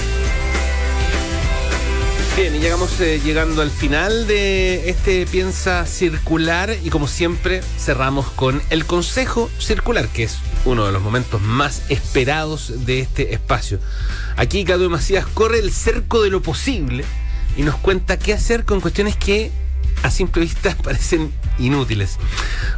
Bien, 2.36 2.54
y 2.54 2.60
llegamos 2.60 3.00
eh, 3.00 3.22
llegando 3.24 3.62
al 3.62 3.72
final 3.72 4.28
de 4.28 4.90
este 4.90 5.26
Piensa 5.26 5.86
Circular 5.86 6.76
y 6.84 6.90
como 6.90 7.08
siempre 7.08 7.62
cerramos 7.80 8.30
con 8.32 8.62
el 8.70 8.86
Consejo 8.86 9.50
Circular, 9.58 10.10
que 10.10 10.24
es 10.24 10.40
uno 10.66 10.86
de 10.86 10.92
los 10.92 11.02
momentos 11.02 11.42
más 11.42 11.84
esperados 11.90 12.86
de 12.86 13.00
este 13.00 13.34
espacio. 13.34 13.80
Aquí 14.36 14.66
Cadu 14.66 14.90
Macías 14.90 15.26
corre 15.28 15.60
el 15.60 15.72
cerco 15.72 16.22
de 16.22 16.30
lo 16.30 16.42
posible 16.42 17.06
y 17.56 17.62
nos 17.62 17.76
cuenta 17.76 18.18
qué 18.18 18.34
hacer 18.34 18.66
con 18.66 18.82
cuestiones 18.82 19.16
que 19.16 19.52
a 20.04 20.12
simple 20.12 20.42
vista 20.42 20.76
parecen 20.84 21.32
inútiles. 21.60 22.18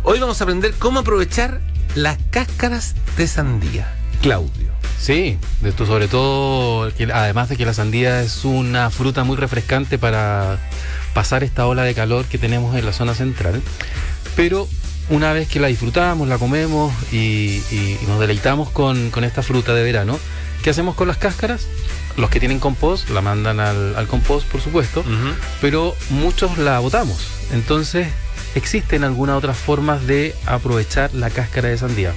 Hoy 0.03 0.19
vamos 0.19 0.39
a 0.39 0.43
aprender 0.43 0.73
cómo 0.77 0.99
aprovechar 0.99 1.61
las 1.95 2.17
cáscaras 2.29 2.95
de 3.17 3.27
sandía. 3.27 3.93
Claudio. 4.21 4.67
Sí, 4.99 5.37
de 5.61 5.69
esto 5.69 5.85
sobre 5.85 6.07
todo, 6.07 6.91
además 7.13 7.49
de 7.49 7.55
que 7.55 7.65
la 7.65 7.73
sandía 7.73 8.21
es 8.21 8.45
una 8.45 8.89
fruta 8.89 9.23
muy 9.23 9.37
refrescante 9.37 9.97
para 9.97 10.57
pasar 11.13 11.43
esta 11.43 11.67
ola 11.67 11.83
de 11.83 11.93
calor 11.93 12.25
que 12.25 12.37
tenemos 12.37 12.75
en 12.75 12.85
la 12.85 12.93
zona 12.93 13.13
central, 13.13 13.61
pero 14.35 14.67
una 15.09 15.33
vez 15.33 15.47
que 15.47 15.59
la 15.59 15.67
disfrutamos, 15.67 16.27
la 16.27 16.37
comemos 16.37 16.93
y, 17.11 17.61
nos 18.07 18.19
deleitamos 18.19 18.69
con, 18.69 19.11
esta 19.23 19.41
fruta 19.41 19.73
de 19.73 19.83
verano, 19.83 20.19
¿qué 20.63 20.69
hacemos 20.69 20.95
con 20.95 21.07
las 21.07 21.17
cáscaras? 21.17 21.67
los 22.17 22.31
que 22.31 22.39
tienen 22.39 22.59
compost 22.59 23.11
la 23.11 23.21
mandan 23.21 23.59
al, 23.59 23.95
al 23.95 24.07
compost, 24.07 24.47
por 24.47 24.59
supuesto, 24.59 25.03
pero 25.61 25.95
muchos 26.09 26.57
la 26.57 26.79
botamos. 26.79 27.27
Entonces, 27.53 28.07
existen 28.55 29.03
algunas 29.03 29.37
otras 29.37 29.55
formas 29.55 30.07
de 30.07 30.33
aprovechar 30.47 31.13
la 31.13 31.29
cáscara 31.29 31.69
de 31.69 31.77
sandía. 31.77 32.13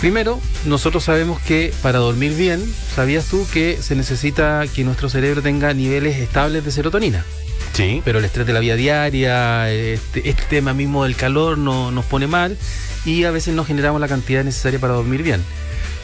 Primero, 0.00 0.40
nosotros 0.66 1.04
sabemos 1.04 1.40
que 1.40 1.72
para 1.82 2.00
dormir 2.00 2.34
bien, 2.34 2.62
¿sabías 2.94 3.26
tú 3.26 3.46
que 3.52 3.78
se 3.80 3.94
necesita 3.94 4.64
que 4.74 4.84
nuestro 4.84 5.08
cerebro 5.08 5.40
tenga 5.40 5.72
niveles 5.72 6.18
estables 6.18 6.64
de 6.64 6.70
serotonina? 6.70 7.24
Sí. 7.72 8.02
Pero 8.04 8.18
el 8.18 8.24
estrés 8.24 8.46
de 8.46 8.52
la 8.52 8.60
vida 8.60 8.76
diaria, 8.76 9.70
este, 9.70 10.28
este 10.28 10.42
tema 10.48 10.74
mismo 10.74 11.04
del 11.04 11.16
calor 11.16 11.58
no, 11.58 11.90
nos 11.90 12.04
pone 12.04 12.26
mal 12.26 12.56
y 13.04 13.24
a 13.24 13.30
veces 13.30 13.54
no 13.54 13.64
generamos 13.64 14.00
la 14.00 14.08
cantidad 14.08 14.44
necesaria 14.44 14.78
para 14.78 14.94
dormir 14.94 15.22
bien. 15.22 15.42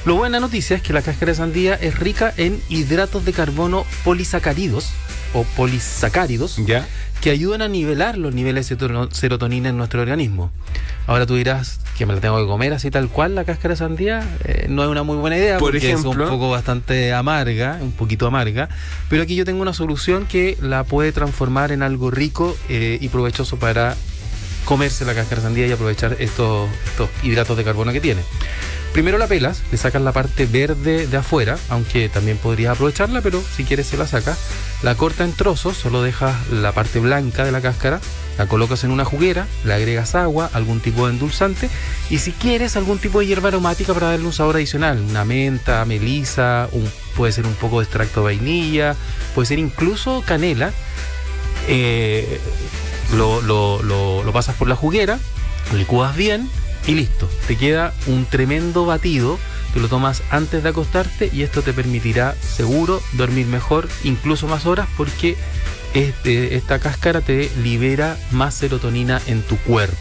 Lo 0.04 0.16
buena 0.16 0.40
noticia 0.40 0.76
es 0.76 0.82
que 0.82 0.92
la 0.92 1.02
cáscara 1.02 1.32
de 1.32 1.36
sandía 1.36 1.74
es 1.74 1.98
rica 1.98 2.34
en 2.36 2.60
hidratos 2.68 3.24
de 3.24 3.32
carbono 3.32 3.86
polisacáridos 4.04 4.90
o 5.32 5.44
polisacáridos 5.56 6.56
Ya. 6.66 6.86
Que 7.22 7.30
ayudan 7.30 7.62
a 7.62 7.68
nivelar 7.68 8.18
los 8.18 8.34
niveles 8.34 8.68
de 8.68 9.08
serotonina 9.12 9.68
en 9.68 9.76
nuestro 9.76 10.00
organismo. 10.00 10.50
Ahora 11.06 11.24
tú 11.24 11.36
dirás 11.36 11.78
que 11.96 12.04
me 12.04 12.14
la 12.14 12.20
tengo 12.20 12.36
que 12.38 12.46
comer 12.46 12.72
así 12.72 12.90
tal 12.90 13.08
cual 13.08 13.36
la 13.36 13.44
cáscara 13.44 13.74
de 13.74 13.76
sandía. 13.76 14.28
Eh, 14.44 14.66
no 14.68 14.82
es 14.82 14.88
una 14.88 15.04
muy 15.04 15.16
buena 15.16 15.38
idea 15.38 15.58
Por 15.58 15.70
porque 15.70 15.92
es 15.92 16.04
un 16.04 16.16
poco 16.16 16.50
bastante 16.50 17.12
amarga, 17.12 17.78
un 17.80 17.92
poquito 17.92 18.26
amarga. 18.26 18.68
Pero 19.08 19.22
aquí 19.22 19.36
yo 19.36 19.44
tengo 19.44 19.62
una 19.62 19.72
solución 19.72 20.26
que 20.26 20.58
la 20.60 20.82
puede 20.82 21.12
transformar 21.12 21.70
en 21.70 21.84
algo 21.84 22.10
rico 22.10 22.56
eh, 22.68 22.98
y 23.00 23.08
provechoso 23.08 23.56
para 23.56 23.96
comerse 24.64 25.04
la 25.04 25.14
cáscara 25.14 25.42
de 25.42 25.46
sandía 25.46 25.66
y 25.68 25.72
aprovechar 25.72 26.16
estos, 26.18 26.68
estos 26.86 27.08
hidratos 27.22 27.56
de 27.56 27.62
carbono 27.62 27.92
que 27.92 28.00
tiene. 28.00 28.22
Primero 28.92 29.16
la 29.16 29.26
pelas, 29.26 29.62
le 29.70 29.78
sacas 29.78 30.02
la 30.02 30.12
parte 30.12 30.44
verde 30.44 31.06
de 31.06 31.16
afuera, 31.16 31.56
aunque 31.70 32.10
también 32.10 32.36
podrías 32.36 32.72
aprovecharla, 32.74 33.22
pero 33.22 33.42
si 33.56 33.64
quieres 33.64 33.86
se 33.86 33.96
la 33.96 34.06
sacas. 34.06 34.38
La 34.82 34.94
corta 34.96 35.24
en 35.24 35.32
trozos, 35.32 35.78
solo 35.78 36.02
dejas 36.02 36.34
la 36.50 36.72
parte 36.72 36.98
blanca 37.00 37.44
de 37.44 37.52
la 37.52 37.62
cáscara, 37.62 38.00
la 38.36 38.46
colocas 38.46 38.84
en 38.84 38.90
una 38.90 39.06
juguera, 39.06 39.46
le 39.64 39.72
agregas 39.72 40.14
agua, 40.14 40.50
algún 40.52 40.80
tipo 40.80 41.06
de 41.06 41.14
endulzante 41.14 41.70
y 42.10 42.18
si 42.18 42.32
quieres 42.32 42.76
algún 42.76 42.98
tipo 42.98 43.20
de 43.20 43.26
hierba 43.26 43.48
aromática 43.48 43.94
para 43.94 44.08
darle 44.10 44.26
un 44.26 44.32
sabor 44.34 44.56
adicional, 44.56 45.00
una 45.08 45.24
menta, 45.24 45.84
melisa, 45.86 46.68
puede 47.16 47.32
ser 47.32 47.46
un 47.46 47.54
poco 47.54 47.78
de 47.80 47.84
extracto 47.84 48.20
de 48.20 48.24
vainilla, 48.24 48.94
puede 49.34 49.46
ser 49.46 49.58
incluso 49.58 50.22
canela. 50.26 50.70
Eh, 51.68 52.40
lo, 53.14 53.40
lo- 53.40 53.82
lo- 53.82 54.22
lo 54.24 54.32
pasas 54.32 54.54
por 54.56 54.68
la 54.68 54.76
juguera, 54.76 55.18
lo 55.70 55.78
licúas 55.78 56.14
bien 56.16 56.50
y 56.86 56.94
listo. 56.94 57.28
Te 57.46 57.56
queda 57.56 57.92
un 58.06 58.24
tremendo 58.26 58.84
batido. 58.86 59.38
Te 59.74 59.80
lo 59.80 59.88
tomas 59.88 60.22
antes 60.30 60.62
de 60.62 60.68
acostarte 60.68 61.30
y 61.32 61.42
esto 61.42 61.62
te 61.62 61.72
permitirá 61.72 62.34
seguro 62.40 63.00
dormir 63.14 63.46
mejor, 63.46 63.88
incluso 64.04 64.46
más 64.46 64.66
horas, 64.66 64.86
porque 64.98 65.34
este- 65.94 66.56
esta 66.56 66.78
cáscara 66.78 67.20
te 67.22 67.50
libera 67.62 68.18
más 68.32 68.52
serotonina 68.54 69.20
en 69.26 69.40
tu 69.42 69.56
cuerpo. 69.58 69.96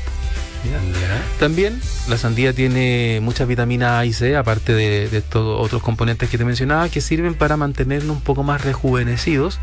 También 1.40 1.80
la 2.08 2.18
sandía 2.18 2.54
tiene 2.54 3.20
muchas 3.22 3.48
vitaminas 3.48 3.92
A 3.94 4.06
y 4.06 4.14
C, 4.14 4.36
aparte 4.36 4.74
de, 4.74 5.10
de 5.10 5.18
estos 5.18 5.60
otros 5.60 5.82
componentes 5.82 6.30
que 6.30 6.38
te 6.38 6.46
mencionaba, 6.46 6.88
que 6.90 7.02
sirven 7.02 7.34
para 7.34 7.58
mantenernos 7.58 8.16
un 8.18 8.22
poco 8.22 8.44
más 8.44 8.62
rejuvenecidos 8.64 9.60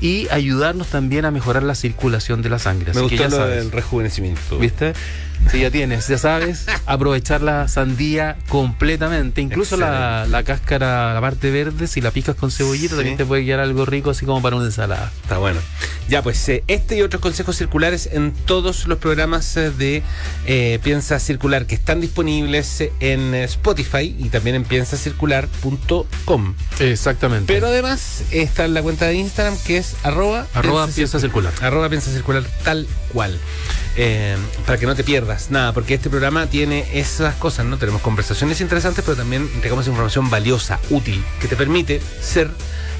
y 0.00 0.26
ayudarnos 0.30 0.88
también 0.88 1.24
a 1.24 1.30
mejorar 1.30 1.62
la 1.62 1.74
circulación 1.74 2.42
de 2.42 2.48
la 2.48 2.58
sangre. 2.58 2.92
Me 2.94 3.00
Así 3.00 3.10
que 3.10 3.16
ya 3.18 3.28
lo 3.28 3.36
sabes. 3.36 3.56
del 3.62 3.70
rejuvenecimiento. 3.70 4.58
¿Viste? 4.58 4.92
Sí, 5.50 5.60
ya 5.60 5.70
tienes, 5.70 6.06
ya 6.06 6.16
sabes, 6.18 6.66
aprovechar 6.86 7.40
la 7.42 7.66
sandía 7.66 8.36
completamente. 8.48 9.40
Incluso 9.40 9.76
la, 9.76 10.26
la 10.28 10.42
cáscara, 10.44 11.12
la 11.14 11.20
parte 11.20 11.50
verde, 11.50 11.86
si 11.88 12.00
la 12.00 12.10
picas 12.12 12.36
con 12.36 12.50
cebollita, 12.50 12.90
Sí. 12.90 12.96
también 12.96 13.16
te 13.16 13.24
puede 13.26 13.44
quedar 13.44 13.60
algo 13.60 13.84
rico, 13.84 14.10
así 14.10 14.24
como 14.26 14.40
para 14.42 14.56
una 14.56 14.66
ensalada. 14.66 15.10
Está 15.22 15.38
bueno. 15.38 15.58
Ya, 16.08 16.22
pues 16.22 16.48
eh, 16.48 16.62
este 16.68 16.96
y 16.96 17.02
otros 17.02 17.20
consejos 17.22 17.56
circulares 17.56 18.08
en 18.12 18.32
todos 18.32 18.86
los 18.86 18.98
programas 18.98 19.56
eh, 19.56 19.70
de 19.70 20.02
eh, 20.46 20.78
Piensa 20.82 21.18
Circular 21.20 21.66
que 21.66 21.74
están 21.76 22.00
disponibles 22.00 22.84
en 23.00 23.34
Spotify 23.34 24.14
y 24.18 24.28
también 24.28 24.56
en 24.56 24.64
piensacircular.com. 24.64 26.54
Exactamente. 26.80 27.52
Pero 27.52 27.68
además 27.68 28.22
está 28.30 28.64
en 28.64 28.74
la 28.74 28.82
cuenta 28.82 29.06
de 29.06 29.14
Instagram 29.14 29.56
que 29.66 29.76
es 29.78 29.94
arroba, 30.02 30.46
Arroba 30.54 30.86
piensa 30.88 31.18
circular. 31.20 31.52
Arroba 31.60 31.88
piensa 31.88 32.10
circular 32.12 32.44
tal 32.64 32.86
cual. 33.12 33.38
Eh, 33.96 34.36
para 34.66 34.78
que 34.78 34.86
no 34.86 34.94
te 34.94 35.02
pierdas 35.02 35.29
nada, 35.50 35.72
porque 35.72 35.94
este 35.94 36.10
programa 36.10 36.46
tiene 36.46 36.86
esas 36.92 37.34
cosas, 37.36 37.66
¿no? 37.66 37.78
Tenemos 37.78 38.02
conversaciones 38.02 38.60
interesantes, 38.60 39.04
pero 39.04 39.16
también 39.16 39.48
entregamos 39.54 39.86
información 39.86 40.30
valiosa, 40.30 40.80
útil, 40.90 41.22
que 41.40 41.48
te 41.48 41.56
permite 41.56 42.00
ser 42.20 42.50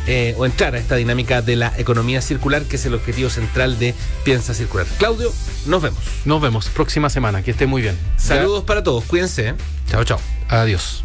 eh, 0.07 0.35
o 0.39 0.47
entrar 0.47 0.75
a 0.75 0.79
esta 0.79 0.97
dinámica 0.97 1.43
de 1.43 1.57
la 1.57 1.73
economía 1.77 2.23
circular, 2.23 2.63
que 2.63 2.77
es 2.77 2.87
el 2.87 2.95
objetivo 2.95 3.31
central 3.31 3.79
de 3.79 3.95
Piensa 4.25 4.55
Circular. 4.55 4.87
Claudio, 4.99 5.33
nos 5.67 5.83
vemos. 5.83 6.01
Nos 6.25 6.41
vemos 6.41 6.69
próxima 6.69 7.11
semana, 7.11 7.43
que 7.43 7.51
esté 7.51 7.67
muy 7.67 7.83
bien. 7.83 7.99
Saludos 8.17 8.65
para 8.65 8.83
todos, 8.83 9.05
cuídense. 9.05 9.49
¿eh? 9.49 9.55
Chao, 9.89 10.05
chao. 10.05 10.21
Adiós. 10.49 11.05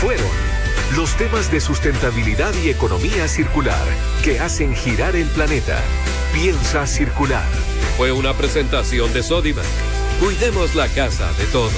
Fueron 0.00 0.26
los 0.96 1.16
temas 1.16 1.52
de 1.52 1.60
sustentabilidad 1.60 2.52
y 2.64 2.70
economía 2.70 3.28
circular 3.28 3.84
que 4.24 4.40
hacen 4.40 4.74
girar 4.74 5.14
el 5.16 5.26
planeta. 5.28 5.78
Piensa 6.32 6.86
circular. 6.86 7.44
Fue 7.96 8.12
una 8.12 8.34
presentación 8.34 9.12
de 9.12 9.22
Sodimac. 9.22 9.64
Cuidemos 10.20 10.76
la 10.76 10.86
casa 10.86 11.32
de 11.32 11.44
todos. 11.46 11.72